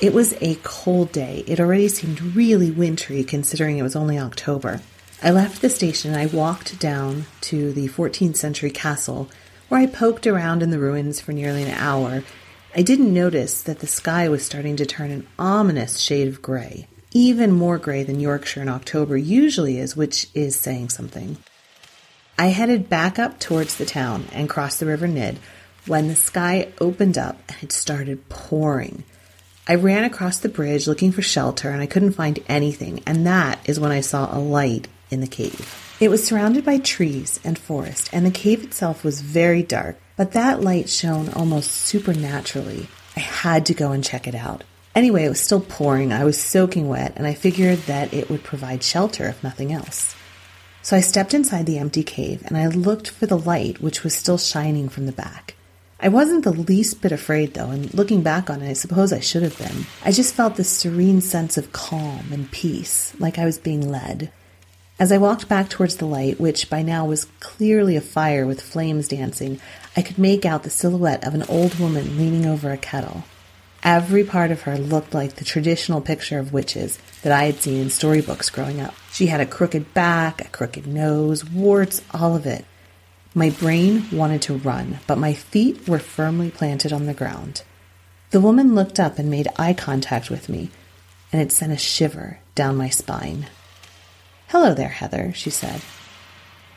It 0.00 0.14
was 0.14 0.34
a 0.40 0.58
cold 0.62 1.12
day. 1.12 1.44
It 1.46 1.60
already 1.60 1.88
seemed 1.88 2.34
really 2.34 2.70
wintry 2.70 3.22
considering 3.22 3.78
it 3.78 3.82
was 3.82 3.96
only 3.96 4.18
October. 4.18 4.80
I 5.22 5.30
left 5.30 5.60
the 5.60 5.68
station 5.68 6.12
and 6.12 6.20
I 6.20 6.34
walked 6.34 6.78
down 6.78 7.26
to 7.42 7.72
the 7.72 7.88
14th 7.88 8.36
century 8.36 8.70
castle 8.70 9.28
where 9.68 9.80
I 9.80 9.86
poked 9.86 10.26
around 10.26 10.62
in 10.62 10.70
the 10.70 10.78
ruins 10.78 11.20
for 11.20 11.32
nearly 11.32 11.62
an 11.62 11.70
hour. 11.70 12.24
I 12.74 12.82
didn't 12.82 13.12
notice 13.12 13.62
that 13.62 13.80
the 13.80 13.86
sky 13.86 14.28
was 14.28 14.44
starting 14.44 14.76
to 14.76 14.86
turn 14.86 15.10
an 15.10 15.26
ominous 15.38 15.98
shade 15.98 16.28
of 16.28 16.40
gray, 16.40 16.88
even 17.12 17.52
more 17.52 17.76
gray 17.76 18.02
than 18.02 18.20
Yorkshire 18.20 18.62
in 18.62 18.68
October 18.68 19.16
usually 19.16 19.78
is, 19.78 19.94
which 19.94 20.28
is 20.34 20.58
saying 20.58 20.88
something. 20.88 21.36
I 22.40 22.46
headed 22.46 22.88
back 22.88 23.18
up 23.18 23.38
towards 23.38 23.76
the 23.76 23.84
town 23.84 24.24
and 24.32 24.48
crossed 24.48 24.80
the 24.80 24.86
River 24.86 25.06
Nidd 25.06 25.36
when 25.84 26.08
the 26.08 26.16
sky 26.16 26.72
opened 26.80 27.18
up 27.18 27.38
and 27.50 27.58
it 27.64 27.70
started 27.70 28.30
pouring. 28.30 29.04
I 29.68 29.74
ran 29.74 30.04
across 30.04 30.38
the 30.38 30.48
bridge 30.48 30.86
looking 30.86 31.12
for 31.12 31.20
shelter 31.20 31.68
and 31.68 31.82
I 31.82 31.86
couldn't 31.86 32.12
find 32.12 32.42
anything, 32.48 33.02
and 33.04 33.26
that 33.26 33.60
is 33.66 33.78
when 33.78 33.92
I 33.92 34.00
saw 34.00 34.34
a 34.34 34.40
light 34.40 34.88
in 35.10 35.20
the 35.20 35.26
cave. 35.26 35.94
It 36.00 36.08
was 36.08 36.26
surrounded 36.26 36.64
by 36.64 36.78
trees 36.78 37.40
and 37.44 37.58
forest, 37.58 38.08
and 38.10 38.24
the 38.24 38.30
cave 38.30 38.64
itself 38.64 39.04
was 39.04 39.20
very 39.20 39.62
dark, 39.62 39.98
but 40.16 40.32
that 40.32 40.62
light 40.62 40.88
shone 40.88 41.28
almost 41.34 41.70
supernaturally. 41.70 42.88
I 43.18 43.20
had 43.20 43.66
to 43.66 43.74
go 43.74 43.92
and 43.92 44.02
check 44.02 44.26
it 44.26 44.34
out. 44.34 44.64
Anyway, 44.94 45.24
it 45.24 45.28
was 45.28 45.40
still 45.40 45.60
pouring, 45.60 46.10
I 46.10 46.24
was 46.24 46.40
soaking 46.40 46.88
wet, 46.88 47.12
and 47.16 47.26
I 47.26 47.34
figured 47.34 47.80
that 47.80 48.14
it 48.14 48.30
would 48.30 48.44
provide 48.44 48.82
shelter 48.82 49.28
if 49.28 49.44
nothing 49.44 49.74
else. 49.74 50.16
So 50.82 50.96
I 50.96 51.00
stepped 51.00 51.34
inside 51.34 51.66
the 51.66 51.78
empty 51.78 52.02
cave 52.02 52.42
and 52.46 52.56
I 52.56 52.66
looked 52.66 53.08
for 53.08 53.26
the 53.26 53.38
light, 53.38 53.80
which 53.80 54.02
was 54.02 54.14
still 54.14 54.38
shining 54.38 54.88
from 54.88 55.06
the 55.06 55.12
back. 55.12 55.54
I 56.02 56.08
wasn't 56.08 56.44
the 56.44 56.52
least 56.52 57.02
bit 57.02 57.12
afraid, 57.12 57.52
though, 57.52 57.68
and 57.68 57.92
looking 57.92 58.22
back 58.22 58.48
on 58.48 58.62
it, 58.62 58.70
I 58.70 58.72
suppose 58.72 59.12
I 59.12 59.20
should 59.20 59.42
have 59.42 59.58
been. 59.58 59.84
I 60.02 60.12
just 60.12 60.34
felt 60.34 60.56
this 60.56 60.70
serene 60.70 61.20
sense 61.20 61.58
of 61.58 61.72
calm 61.72 62.32
and 62.32 62.50
peace, 62.50 63.14
like 63.18 63.38
I 63.38 63.44
was 63.44 63.58
being 63.58 63.90
led. 63.90 64.32
As 64.98 65.12
I 65.12 65.18
walked 65.18 65.48
back 65.48 65.68
towards 65.68 65.96
the 65.96 66.06
light, 66.06 66.40
which 66.40 66.70
by 66.70 66.80
now 66.80 67.04
was 67.04 67.26
clearly 67.40 67.96
a 67.96 68.00
fire 68.00 68.46
with 68.46 68.62
flames 68.62 69.08
dancing, 69.08 69.60
I 69.94 70.00
could 70.00 70.16
make 70.16 70.46
out 70.46 70.62
the 70.62 70.70
silhouette 70.70 71.26
of 71.26 71.34
an 71.34 71.42
old 71.44 71.78
woman 71.78 72.16
leaning 72.16 72.46
over 72.46 72.70
a 72.70 72.78
kettle. 72.78 73.24
Every 73.82 74.24
part 74.24 74.50
of 74.50 74.62
her 74.62 74.76
looked 74.76 75.14
like 75.14 75.36
the 75.36 75.44
traditional 75.44 76.02
picture 76.02 76.38
of 76.38 76.52
witches 76.52 76.98
that 77.22 77.32
I 77.32 77.44
had 77.44 77.60
seen 77.60 77.80
in 77.80 77.88
storybooks 77.88 78.50
growing 78.50 78.78
up. 78.78 78.94
She 79.10 79.26
had 79.26 79.40
a 79.40 79.46
crooked 79.46 79.94
back, 79.94 80.42
a 80.42 80.48
crooked 80.48 80.86
nose, 80.86 81.44
warts, 81.44 82.02
all 82.12 82.36
of 82.36 82.44
it. 82.44 82.66
My 83.34 83.48
brain 83.50 84.06
wanted 84.12 84.42
to 84.42 84.58
run, 84.58 84.98
but 85.06 85.16
my 85.16 85.32
feet 85.32 85.88
were 85.88 85.98
firmly 85.98 86.50
planted 86.50 86.92
on 86.92 87.06
the 87.06 87.14
ground. 87.14 87.62
The 88.32 88.40
woman 88.40 88.74
looked 88.74 89.00
up 89.00 89.18
and 89.18 89.30
made 89.30 89.48
eye 89.56 89.72
contact 89.72 90.30
with 90.30 90.48
me, 90.48 90.70
and 91.32 91.40
it 91.40 91.50
sent 91.50 91.72
a 91.72 91.78
shiver 91.78 92.40
down 92.54 92.76
my 92.76 92.90
spine. 92.90 93.46
Hello 94.48 94.74
there, 94.74 94.88
Heather, 94.88 95.32
she 95.32 95.48
said. 95.48 95.80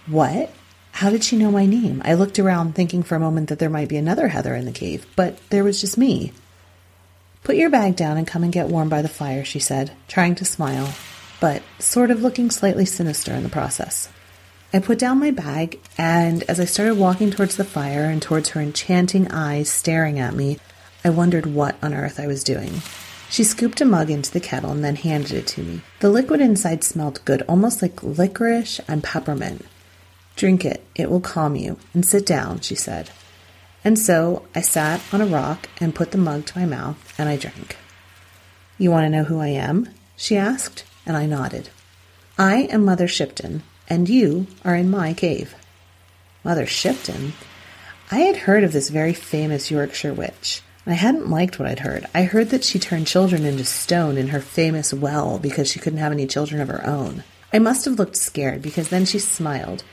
What? 0.06 0.54
How 0.94 1.10
did 1.10 1.24
she 1.24 1.38
know 1.38 1.52
my 1.52 1.66
name? 1.66 2.02
I 2.06 2.14
looked 2.14 2.40
around 2.40 2.76
thinking 2.76 3.04
for 3.04 3.16
a 3.16 3.20
moment 3.20 3.50
that 3.50 3.60
there 3.60 3.70
might 3.70 3.90
be 3.90 3.98
another 3.98 4.30
Heather 4.30 4.56
in 4.56 4.66
the 4.66 4.72
cave, 4.72 5.06
but 5.16 5.38
there 5.50 5.64
was 5.64 5.82
just 5.82 5.98
me. 5.98 6.32
Put 7.44 7.58
your 7.58 7.70
bag 7.70 7.98
down 7.98 8.18
and 8.18 8.26
come 8.26 8.44
and 8.44 8.54
get 8.54 8.70
warm 8.70 8.88
by 8.88 9.02
the 9.02 9.10
fire, 9.10 9.44
she 9.44 9.60
said, 9.60 9.92
trying 10.08 10.36
to 10.36 10.46
smile, 10.46 10.94
but 11.42 11.62
sort 11.78 12.10
of 12.10 12.22
looking 12.22 12.50
slightly 12.50 12.86
sinister 12.86 13.34
in 13.34 13.44
the 13.44 13.50
process. 13.50 14.08
I 14.72 14.80
put 14.80 14.98
down 14.98 15.20
my 15.20 15.32
bag, 15.32 15.80
and 15.98 16.44
as 16.44 16.60
I 16.60 16.66
started 16.66 16.98
walking 16.98 17.32
towards 17.32 17.58
the 17.58 17.66
fire 17.66 18.06
and 18.06 18.22
towards 18.22 18.50
her 18.50 18.62
enchanting 18.62 19.30
eyes 19.30 19.70
staring 19.70 20.20
at 20.20 20.34
me, 20.34 20.58
I 21.04 21.10
wondered 21.10 21.46
what 21.46 21.76
on 21.84 21.94
earth 21.94 22.18
I 22.18 22.28
was 22.28 22.46
doing. 22.46 22.82
She 23.30 23.44
scooped 23.44 23.82
a 23.82 23.86
mug 23.86 24.10
into 24.10 24.32
the 24.32 24.40
kettle 24.40 24.72
and 24.72 24.84
then 24.84 24.96
handed 24.96 25.34
it 25.34 25.48
to 25.48 25.64
me. 25.64 25.82
The 26.00 26.10
liquid 26.10 26.40
inside 26.40 26.84
smelled 26.84 27.26
good, 27.26 27.42
almost 27.50 27.82
like 27.82 28.02
licorice 28.02 28.80
and 28.88 29.04
peppermint. 29.04 29.66
Drink 30.38 30.64
it, 30.64 30.84
it 30.96 31.10
will 31.10 31.20
calm 31.20 31.58
you, 31.58 31.78
and 31.94 32.06
sit 32.06 32.26
down, 32.26 32.62
she 32.62 32.76
said. 32.76 33.10
And 33.86 34.00
so 34.00 34.44
I 34.56 34.62
sat 34.62 35.02
on 35.12 35.20
a 35.20 35.26
rock 35.26 35.68
and 35.80 35.94
put 35.94 36.12
the 36.12 36.18
mug 36.18 36.46
to 36.46 36.60
my 36.60 36.66
mouth, 36.66 37.14
and 37.18 37.28
I 37.28 37.36
drank. 37.36 37.76
You 38.78 38.92
want 38.92 39.06
to 39.06 39.10
know 39.10 39.26
who 39.26 39.40
I 39.40 39.50
am? 39.50 39.90
she 40.16 40.38
asked, 40.38 40.86
and 41.06 41.18
I 41.18 41.26
nodded. 41.26 41.70
I 42.38 42.64
am 42.64 42.86
Mother 42.86 43.08
Shipton, 43.08 43.62
and 43.90 44.08
you 44.08 44.48
are 44.64 44.76
in 44.76 44.90
my 44.90 45.14
cave. 45.14 45.54
Mother 46.44 46.66
Shipton? 46.66 47.34
I 48.10 48.20
had 48.20 48.38
heard 48.38 48.64
of 48.64 48.72
this 48.72 48.90
very 48.90 49.14
famous 49.14 49.70
Yorkshire 49.70 50.14
witch. 50.14 50.62
I 50.86 50.94
hadn't 50.94 51.30
liked 51.30 51.60
what 51.60 51.68
I'd 51.68 51.80
heard. 51.80 52.06
I 52.14 52.24
heard 52.24 52.50
that 52.52 52.64
she 52.64 52.80
turned 52.80 53.08
children 53.08 53.46
into 53.46 53.66
stone 53.66 54.18
in 54.18 54.30
her 54.30 54.42
famous 54.42 54.94
well 54.94 55.40
because 55.40 55.70
she 55.70 55.80
couldn't 55.80 56.00
have 56.00 56.12
any 56.12 56.28
children 56.28 56.62
of 56.62 56.68
her 56.68 56.86
own. 56.86 57.24
I 57.52 57.60
must 57.60 57.86
have 57.86 58.00
looked 58.00 58.18
scared 58.18 58.62
because 58.62 58.90
then 58.90 59.06
she 59.06 59.20
smiled. 59.20 59.84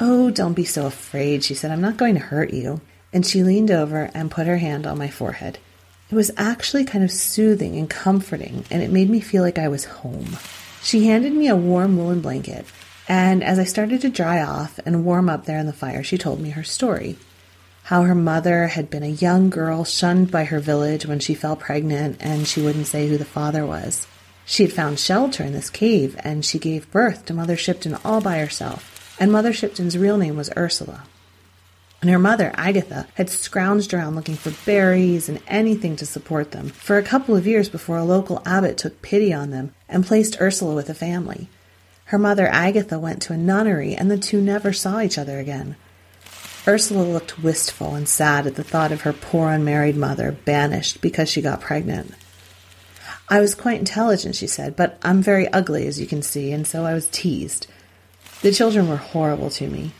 Oh, 0.00 0.30
don't 0.30 0.54
be 0.54 0.64
so 0.64 0.86
afraid, 0.86 1.44
she 1.44 1.54
said. 1.54 1.70
I'm 1.70 1.80
not 1.80 1.96
going 1.96 2.14
to 2.14 2.20
hurt 2.20 2.52
you 2.52 2.80
and 3.12 3.26
she 3.26 3.42
leaned 3.42 3.70
over 3.70 4.10
and 4.14 4.30
put 4.30 4.46
her 4.46 4.58
hand 4.58 4.86
on 4.86 4.98
my 4.98 5.08
forehead. 5.08 5.58
It 6.10 6.14
was 6.14 6.30
actually 6.36 6.84
kind 6.84 7.04
of 7.04 7.10
soothing 7.10 7.76
and 7.76 7.88
comforting, 7.88 8.64
and 8.70 8.82
it 8.82 8.90
made 8.90 9.08
me 9.08 9.20
feel 9.20 9.42
like 9.42 9.58
I 9.58 9.68
was 9.68 9.84
home. 9.84 10.36
She 10.82 11.06
handed 11.06 11.32
me 11.32 11.48
a 11.48 11.56
warm 11.56 11.96
woolen 11.96 12.20
blanket, 12.20 12.66
and 13.08 13.42
as 13.42 13.58
I 13.58 13.64
started 13.64 14.00
to 14.02 14.08
dry 14.08 14.42
off 14.42 14.78
and 14.84 15.04
warm 15.04 15.28
up 15.28 15.44
there 15.44 15.58
in 15.58 15.66
the 15.66 15.72
fire, 15.72 16.02
she 16.02 16.18
told 16.18 16.40
me 16.40 16.50
her 16.50 16.64
story. 16.64 17.16
How 17.84 18.02
her 18.02 18.14
mother 18.14 18.68
had 18.68 18.90
been 18.90 19.02
a 19.02 19.08
young 19.08 19.50
girl 19.50 19.84
shunned 19.84 20.30
by 20.30 20.44
her 20.44 20.60
village 20.60 21.06
when 21.06 21.18
she 21.18 21.34
fell 21.34 21.56
pregnant 21.56 22.18
and 22.20 22.46
she 22.46 22.62
wouldn't 22.62 22.86
say 22.86 23.08
who 23.08 23.18
the 23.18 23.24
father 23.24 23.66
was. 23.66 24.06
She 24.44 24.62
had 24.62 24.72
found 24.72 25.00
shelter 25.00 25.42
in 25.42 25.52
this 25.52 25.70
cave 25.70 26.16
and 26.22 26.44
she 26.44 26.58
gave 26.58 26.90
birth 26.90 27.26
to 27.26 27.34
Mother 27.34 27.56
Shipton 27.56 27.96
all 28.04 28.20
by 28.20 28.38
herself. 28.38 29.16
And 29.18 29.32
Mother 29.32 29.52
Shipton's 29.52 29.98
real 29.98 30.16
name 30.16 30.36
was 30.36 30.50
Ursula 30.56 31.04
and 32.02 32.10
her 32.10 32.18
mother, 32.18 32.50
Agatha, 32.56 33.06
had 33.14 33.28
scrounged 33.28 33.96
around 33.96 34.16
looking 34.16 34.34
for 34.34 34.50
berries 34.66 35.28
and 35.28 35.40
anything 35.46 35.94
to 35.96 36.04
support 36.04 36.50
them 36.50 36.68
for 36.68 36.98
a 36.98 37.02
couple 37.02 37.36
of 37.36 37.46
years 37.46 37.68
before 37.68 37.96
a 37.96 38.04
local 38.04 38.42
abbot 38.44 38.76
took 38.76 39.00
pity 39.02 39.32
on 39.32 39.50
them 39.50 39.72
and 39.88 40.04
placed 40.04 40.40
Ursula 40.40 40.74
with 40.74 40.90
a 40.90 40.94
family. 40.94 41.48
Her 42.06 42.18
mother, 42.18 42.48
Agatha, 42.48 42.98
went 42.98 43.22
to 43.22 43.32
a 43.32 43.38
nunnery, 43.38 43.94
and 43.94 44.10
the 44.10 44.18
two 44.18 44.40
never 44.40 44.72
saw 44.72 45.00
each 45.00 45.16
other 45.16 45.38
again. 45.38 45.76
Ursula 46.66 47.04
looked 47.04 47.38
wistful 47.38 47.94
and 47.94 48.08
sad 48.08 48.48
at 48.48 48.56
the 48.56 48.64
thought 48.64 48.90
of 48.90 49.02
her 49.02 49.12
poor 49.12 49.50
unmarried 49.50 49.96
mother 49.96 50.32
banished 50.44 51.00
because 51.00 51.28
she 51.28 51.40
got 51.40 51.60
pregnant. 51.60 52.14
I 53.28 53.38
was 53.38 53.54
quite 53.54 53.78
intelligent, 53.78 54.34
she 54.34 54.48
said, 54.48 54.74
but 54.74 54.98
I'm 55.02 55.22
very 55.22 55.46
ugly, 55.52 55.86
as 55.86 56.00
you 56.00 56.08
can 56.08 56.22
see, 56.22 56.50
and 56.50 56.66
so 56.66 56.84
I 56.84 56.94
was 56.94 57.06
teased. 57.06 57.68
The 58.42 58.50
children 58.50 58.88
were 58.88 58.96
horrible 58.96 59.50
to 59.50 59.68
me. 59.68 59.92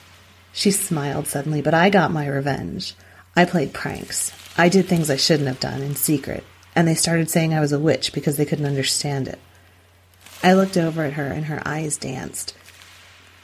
She 0.53 0.71
smiled 0.71 1.27
suddenly, 1.27 1.63
but 1.63 1.75
I 1.75 1.91
got 1.91 2.13
my 2.13 2.27
revenge. 2.27 2.95
I 3.35 3.45
played 3.47 3.73
pranks. 3.73 4.33
I 4.57 4.69
did 4.69 4.87
things 4.87 5.09
I 5.09 5.17
shouldn't 5.17 5.49
have 5.49 5.61
done 5.61 5.81
in 5.83 5.95
secret, 5.95 6.45
and 6.75 6.87
they 6.87 6.95
started 6.95 7.31
saying 7.31 7.55
I 7.55 7.61
was 7.61 7.73
a 7.73 7.79
witch 7.79 8.13
because 8.13 8.37
they 8.37 8.45
couldn't 8.45 8.67
understand 8.67 9.29
it. 9.29 9.39
I 10.43 10.53
looked 10.53 10.77
over 10.77 11.05
at 11.05 11.15
her, 11.15 11.27
and 11.27 11.47
her 11.47 11.63
eyes 11.65 11.97
danced. 11.97 12.55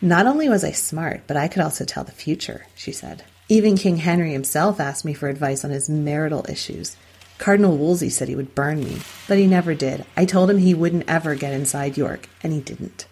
Not 0.00 0.26
only 0.26 0.48
was 0.48 0.64
I 0.64 0.72
smart, 0.72 1.22
but 1.26 1.36
I 1.36 1.48
could 1.48 1.62
also 1.62 1.84
tell 1.84 2.04
the 2.04 2.12
future, 2.12 2.66
she 2.74 2.92
said. 2.92 3.24
Even 3.48 3.76
King 3.76 3.96
Henry 3.96 4.32
himself 4.32 4.78
asked 4.78 5.04
me 5.04 5.14
for 5.14 5.28
advice 5.28 5.64
on 5.64 5.70
his 5.70 5.88
marital 5.88 6.44
issues. 6.48 6.96
Cardinal 7.38 7.76
Wolsey 7.76 8.10
said 8.10 8.28
he 8.28 8.36
would 8.36 8.54
burn 8.54 8.84
me, 8.84 8.98
but 9.26 9.38
he 9.38 9.46
never 9.46 9.74
did. 9.74 10.04
I 10.16 10.24
told 10.24 10.50
him 10.50 10.58
he 10.58 10.74
wouldn't 10.74 11.08
ever 11.08 11.34
get 11.34 11.54
inside 11.54 11.96
York, 11.96 12.28
and 12.42 12.52
he 12.52 12.60
didn't. 12.60 13.06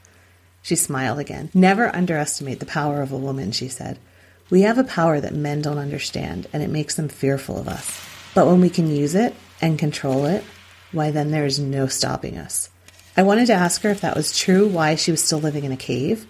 She 0.66 0.74
smiled 0.74 1.20
again. 1.20 1.48
Never 1.55 1.94
underestimate 1.94 2.59
the 2.59 2.66
power 2.66 3.00
of 3.00 3.12
a 3.12 3.16
woman, 3.16 3.52
she 3.52 3.68
said. 3.68 4.00
We 4.50 4.62
have 4.62 4.79
a 4.79 4.83
power 4.83 5.20
that 5.20 5.33
men 5.33 5.62
don't 5.62 5.79
understand, 5.79 6.48
and 6.52 6.61
it 6.61 6.70
makes 6.70 6.96
them 6.96 7.09
fearful 7.09 7.57
of 7.57 7.68
us. 7.68 8.05
But 8.35 8.48
when 8.48 8.61
we 8.61 8.68
can 8.68 8.90
use 8.90 9.14
it 9.14 9.37
and 9.61 9.79
control 9.79 10.26
it, 10.26 10.42
why 10.90 11.12
then 11.12 11.31
there 11.31 11.46
is 11.46 11.61
no 11.61 11.87
stopping 11.87 12.37
us. 12.37 12.68
I 13.16 13.22
wanted 13.22 13.46
to 13.46 13.52
ask 13.52 13.81
her 13.83 13.90
if 13.90 14.00
that 14.00 14.16
was 14.16 14.37
true, 14.37 14.66
why 14.66 14.96
she 14.96 15.12
was 15.12 15.22
still 15.22 15.38
living 15.38 15.62
in 15.62 15.70
a 15.70 15.76
cave, 15.76 16.26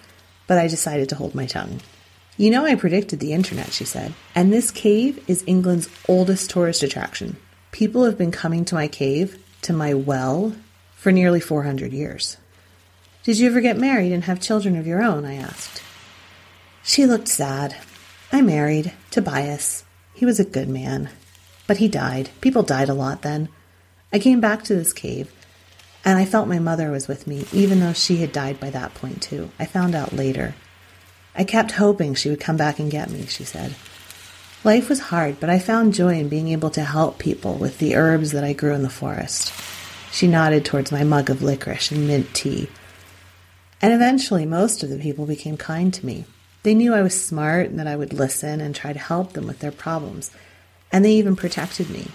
but 0.47 0.59
I 0.59 0.69
decided 0.69 1.09
to 1.09 1.15
hold 1.15 1.35
my 1.35 1.47
tongue. 1.47 1.81
You 2.37 2.51
know, 2.51 2.67
I 2.67 2.75
predicted 2.75 3.21
the 3.21 3.33
internet, 3.33 3.73
she 3.73 3.87
said, 3.87 4.13
and 4.35 4.53
this 4.53 4.71
cave 4.71 5.25
is 5.27 5.45
England's 5.47 5.89
oldest 6.11 6.51
tourist 6.51 6.83
attraction. 6.83 7.39
People 7.73 8.05
have 8.05 8.19
been 8.19 8.33
coming 8.33 8.67
to 8.67 8.75
my 8.75 8.87
cave, 8.87 9.43
to 9.63 9.73
my 9.73 9.95
well, 9.95 10.55
for 10.95 11.11
nearly 11.11 11.41
400 11.41 11.95
years. 11.95 12.37
Did 13.27 13.41
you 13.41 13.49
ever 13.49 13.61
get 13.61 13.77
married 13.77 14.13
and 14.13 14.23
have 14.23 14.41
children 14.41 14.77
of 14.77 14.87
your 14.87 15.03
own? 15.03 15.25
I 15.25 15.35
asked. 15.35 15.83
She 16.85 17.07
looked 17.07 17.27
sad. 17.27 17.75
I 18.31 18.41
married 18.41 18.93
Tobias. 19.11 19.83
He 20.15 20.25
was 20.25 20.39
a 20.39 20.45
good 20.45 20.69
man. 20.69 21.09
But 21.67 21.79
he 21.79 21.89
died. 21.89 22.31
People 22.41 22.63
died 22.63 22.89
a 22.89 22.95
lot 22.95 23.23
then. 23.23 23.49
I 24.13 24.21
came 24.21 24.41
back 24.41 24.63
to 24.63 24.77
this 24.77 24.93
cave, 24.93 25.35
and 26.05 26.21
I 26.21 26.25
felt 26.25 26.47
my 26.47 26.61
mother 26.61 26.93
was 26.93 27.09
with 27.09 27.27
me, 27.27 27.47
even 27.53 27.81
though 27.81 27.95
she 27.95 28.19
had 28.19 28.31
died 28.31 28.61
by 28.61 28.71
that 28.71 28.95
point, 28.95 29.23
too. 29.23 29.51
I 29.59 29.67
found 29.67 29.97
out 29.97 30.13
later. 30.13 30.55
I 31.35 31.43
kept 31.43 31.73
hoping 31.73 32.15
she 32.15 32.31
would 32.31 32.39
come 32.39 32.57
back 32.57 32.79
and 32.79 32.93
get 32.93 33.11
me, 33.11 33.27
she 33.27 33.43
said. 33.43 33.75
Life 34.63 34.89
was 34.89 35.01
hard, 35.01 35.41
but 35.41 35.51
I 35.51 35.59
found 35.59 35.95
joy 35.95 36.21
in 36.21 36.29
being 36.29 36.47
able 36.51 36.71
to 36.71 36.85
help 36.85 37.19
people 37.19 37.55
with 37.55 37.79
the 37.79 37.97
herbs 37.97 38.31
that 38.31 38.45
I 38.45 38.53
grew 38.53 38.73
in 38.73 38.85
the 38.85 38.89
forest. 38.89 39.53
She 40.13 40.29
nodded 40.29 40.65
towards 40.65 40.93
my 40.93 41.03
mug 41.03 41.29
of 41.29 41.43
licorice 41.43 41.91
and 41.91 42.07
mint 42.07 42.33
tea. 42.33 42.69
And 43.83 43.93
eventually, 43.93 44.47
most 44.47 44.83
of 44.83 44.89
the 44.89 44.99
people 44.99 45.27
became 45.27 45.57
kind 45.57 45.93
to 45.95 46.07
me. 46.07 46.25
They 46.63 46.75
knew 46.75 46.95
I 46.95 47.03
was 47.03 47.21
smart 47.21 47.69
and 47.69 47.79
that 47.79 47.87
I 47.87 47.97
would 47.97 48.13
listen 48.13 48.61
and 48.61 48.75
try 48.75 48.93
to 48.93 48.99
help 48.99 49.35
them 49.35 49.47
with 49.47 49.61
their 49.61 49.73
problems, 49.73 50.31
and 50.91 51.05
they 51.05 51.13
even 51.13 51.37
protected 51.37 51.91
me. 51.91 52.09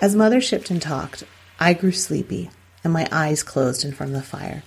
As 0.00 0.16
Mother 0.16 0.40
Shipton 0.40 0.80
talked, 0.80 1.24
I 1.60 1.72
grew 1.72 1.92
sleepy, 1.92 2.50
and 2.82 2.92
my 2.92 3.08
eyes 3.12 3.42
closed 3.42 3.84
in 3.84 3.92
front 3.92 4.14
of 4.14 4.18
the 4.18 4.26
fire. 4.26 4.62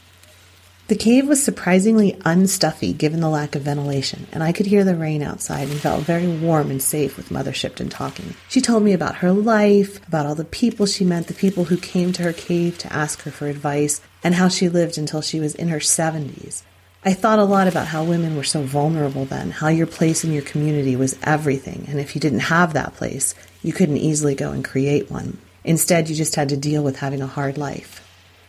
The 0.88 0.95
cave 0.95 1.28
was 1.28 1.43
surprisingly 1.43 2.13
unstuffy 2.25 2.97
given 2.97 3.19
the 3.19 3.30
lack 3.30 3.54
of 3.56 3.62
ventilation, 3.62 4.25
and 4.32 4.41
I 4.41 4.52
could 4.52 4.65
hear 4.65 4.84
the 4.84 4.95
rain 4.95 5.21
outside 5.21 5.69
and 5.69 5.80
felt 5.80 6.04
very 6.04 6.28
warm 6.28 6.71
and 6.71 6.82
safe 6.82 7.15
with 7.15 7.30
Mother 7.30 7.54
Shipton 7.54 7.89
talking. 7.89 8.34
She 8.47 8.60
told 8.60 8.82
me 8.82 8.93
about 8.93 9.17
her 9.17 9.32
life, 9.32 10.06
about 10.08 10.25
all 10.25 10.34
the 10.34 10.45
people 10.45 10.88
she 10.88 11.06
met, 11.06 11.28
the 11.28 11.36
people 11.36 11.65
who 11.65 11.78
came 11.78 12.12
to 12.13 12.23
her 12.23 12.34
cave 12.34 12.80
to 12.80 12.91
ask 12.91 13.21
her 13.21 13.30
for 13.30 13.45
advice, 13.45 14.02
and 14.23 14.36
how 14.36 14.47
she 14.47 14.69
lived 14.69 14.97
until 14.97 15.21
she 15.21 15.39
was 15.39 15.55
in 15.55 15.69
her 15.69 15.79
70s. 15.79 16.63
I 17.03 17.13
thought 17.13 17.39
a 17.39 17.45
lot 17.45 17.69
about 17.69 17.88
how 17.88 18.03
women 18.03 18.36
were 18.36 18.43
so 18.43 18.62
vulnerable 18.62 19.23
then, 19.23 19.51
how 19.51 19.69
your 19.69 19.88
place 19.88 20.25
in 20.25 20.34
your 20.34 20.41
community 20.41 20.97
was 20.97 21.17
everything, 21.23 21.86
and 21.88 21.99
if 21.99 22.13
you 22.13 22.19
didn't 22.19 22.39
have 22.39 22.73
that 22.73 22.95
place, 22.95 23.34
you 23.63 23.71
couldn't 23.71 23.97
easily 23.97 24.36
go 24.36 24.51
and 24.51 24.65
create 24.65 25.10
one. 25.10 25.38
Instead, 25.63 26.10
you 26.10 26.15
just 26.15 26.36
had 26.36 26.49
to 26.49 26.58
deal 26.58 26.84
with 26.84 26.97
having 26.97 27.21
a 27.21 27.27
hard 27.27 27.58
life. 27.58 28.05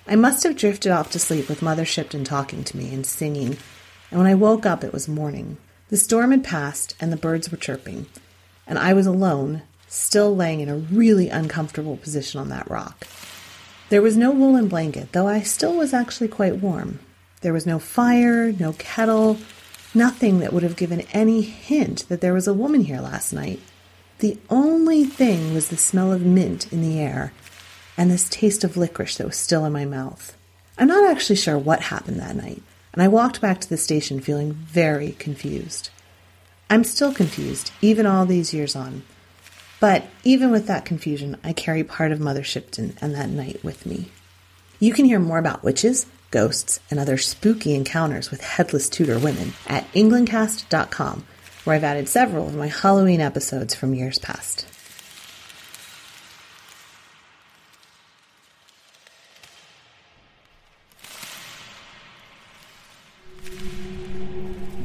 I 0.09 0.17
must 0.17 0.43
have 0.43 0.57
drifted 0.57 0.91
off 0.91 1.13
to 1.13 1.21
sleep 1.21 1.49
with 1.49 1.63
Mother 1.63 1.85
Shipton 1.85 2.25
talking 2.25 2.65
to 2.65 2.77
me 2.77 2.93
and 2.93 3.07
singing, 3.07 3.57
and 4.11 4.19
when 4.19 4.27
I 4.27 4.35
woke 4.35 4.67
up 4.67 4.83
it 4.83 4.93
was 4.93 5.07
morning. 5.07 5.57
The 5.89 5.97
storm 5.97 6.33
had 6.33 6.43
passed 6.43 6.97
and 7.01 7.13
the 7.13 7.17
birds 7.17 7.51
were 7.51 7.57
chirping, 7.57 8.07
and 8.67 8.81
I 8.81 8.95
was 8.95 9.07
alone, 9.07 9.63
still 9.87 10.35
laying 10.35 10.61
in 10.61 10.69
a 10.69 10.77
really 10.77 11.29
uncomfortable 11.29 11.97
position 11.97 12.41
on 12.41 12.49
that 12.49 12.69
rock. 12.69 13.07
There 13.91 14.03
was 14.03 14.17
no 14.17 14.31
woolen 14.31 14.69
blanket, 14.69 15.11
though 15.11 15.27
I 15.27 15.43
still 15.43 15.77
was 15.77 15.93
actually 15.93 16.29
quite 16.29 16.59
warm. 16.59 17.01
There 17.41 17.53
was 17.53 17.67
no 17.67 17.81
fire, 17.81 18.53
no 18.53 18.73
kettle, 18.75 19.39
nothing 19.93 20.39
that 20.39 20.53
would 20.53 20.63
have 20.63 20.77
given 20.77 21.01
any 21.13 21.43
hint 21.43 22.09
that 22.09 22.21
there 22.21 22.33
was 22.33 22.47
a 22.47 22.55
woman 22.55 22.83
here 22.83 23.01
last 23.01 23.33
night. 23.33 23.61
The 24.21 24.39
only 24.49 25.05
thing 25.05 25.53
was 25.53 25.69
the 25.69 25.77
smell 25.77 26.13
of 26.13 26.23
mint 26.23 26.73
in 26.73 26.83
the 26.83 27.01
air 27.01 27.33
and 27.97 28.13
this 28.13 28.29
taste 28.29 28.63
of 28.63 28.77
licorice 28.77 29.17
that 29.17 29.27
was 29.27 29.37
still 29.37 29.65
in 29.65 29.73
my 29.73 29.85
mouth. 29.85 30.37
I'm 30.79 30.87
not 30.87 31.11
actually 31.11 31.37
sure 31.37 31.59
what 31.59 31.83
happened 31.83 32.21
that 32.21 32.37
night, 32.37 32.63
and 32.93 33.03
I 33.03 33.09
walked 33.09 33.41
back 33.41 33.61
to 33.61 33.69
the 33.69 33.77
station 33.77 34.21
feeling 34.21 34.53
very 34.53 35.13
confused. 35.19 35.91
I'm 36.71 36.85
still 36.85 37.13
confused, 37.13 37.73
even 37.83 38.07
all 38.07 38.25
these 38.25 38.55
years 38.55 38.77
on. 38.77 39.03
But 39.81 40.05
even 40.25 40.51
with 40.51 40.67
that 40.67 40.85
confusion, 40.85 41.39
I 41.43 41.55
carry 41.55 41.83
part 41.83 42.13
of 42.13 42.21
Mother 42.21 42.45
Shipton 42.45 42.97
and 43.01 43.15
that 43.15 43.31
night 43.31 43.65
with 43.65 43.87
me. 43.87 44.11
You 44.79 44.93
can 44.93 45.07
hear 45.07 45.19
more 45.19 45.39
about 45.39 45.65
witches, 45.65 46.05
ghosts, 46.31 46.81
and 46.91 47.01
other 47.01 47.17
spooky 47.17 47.75
encounters 47.75 48.31
with 48.31 48.43
headless 48.43 48.91
Tudor 48.91 49.19
women 49.19 49.55
at 49.67 49.91
englandcast.com, 49.95 51.25
where 51.65 51.77
I've 51.77 51.85
added 51.85 52.09
several 52.09 52.47
of 52.47 52.55
my 52.55 52.69
Halloween 52.69 53.23
episodes 53.23 53.75
from 53.75 53.95
years 53.95 54.19
past. 54.19 54.67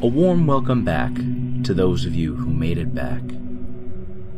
A 0.02 0.08
warm 0.08 0.46
welcome 0.46 0.86
back 0.86 1.14
to 1.64 1.74
those 1.74 2.06
of 2.06 2.14
you 2.14 2.36
who 2.36 2.54
made 2.54 2.78
it 2.78 2.94
back, 2.94 3.22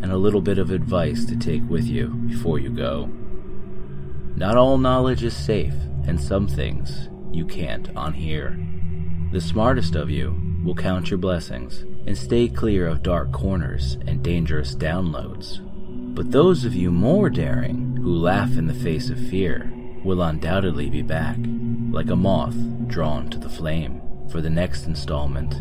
and 0.02 0.12
a 0.12 0.18
little 0.18 0.42
bit 0.42 0.58
of 0.58 0.72
advice 0.72 1.26
to 1.26 1.38
take 1.38 1.68
with 1.70 1.86
you 1.86 2.08
before 2.08 2.60
you 2.60 2.70
go. 2.70 3.10
Not 4.36 4.58
all 4.58 4.78
knowledge 4.78 5.24
is 5.24 5.36
safe, 5.36 5.74
and 6.06 6.20
some 6.22 6.48
things 6.48 7.10
you 7.32 7.46
can't 7.46 7.94
unhear. 7.96 8.56
The 9.32 9.42
smartest 9.42 9.96
of 9.96 10.10
you 10.10 10.40
will 10.64 10.76
count 10.76 11.10
your 11.10 11.18
blessings 11.18 11.84
and 12.06 12.18
stay 12.18 12.48
clear 12.48 12.88
of 12.88 13.04
dark 13.04 13.32
corners 13.32 13.98
and 14.06 14.24
dangerous 14.24 14.76
downloads. 14.76 15.60
But 16.16 16.32
those 16.32 16.66
of 16.66 16.76
you 16.76 16.92
more 16.92 17.30
daring 17.30 17.98
who 17.98 18.16
laugh 18.16 18.58
in 18.58 18.68
the 18.68 18.74
face 18.74 19.10
of 19.10 19.20
fear 19.30 19.72
will 20.04 20.22
undoubtedly 20.22 20.90
be 20.90 21.02
back, 21.02 21.38
like 21.92 22.10
a 22.10 22.16
moth 22.16 22.56
drawn 22.88 23.30
to 23.30 23.38
the 23.38 23.50
flame, 23.50 24.02
for 24.32 24.42
the 24.42 24.50
next 24.50 24.86
installment 24.86 25.56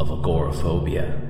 of 0.00 0.10
Agoraphobia. 0.10 1.29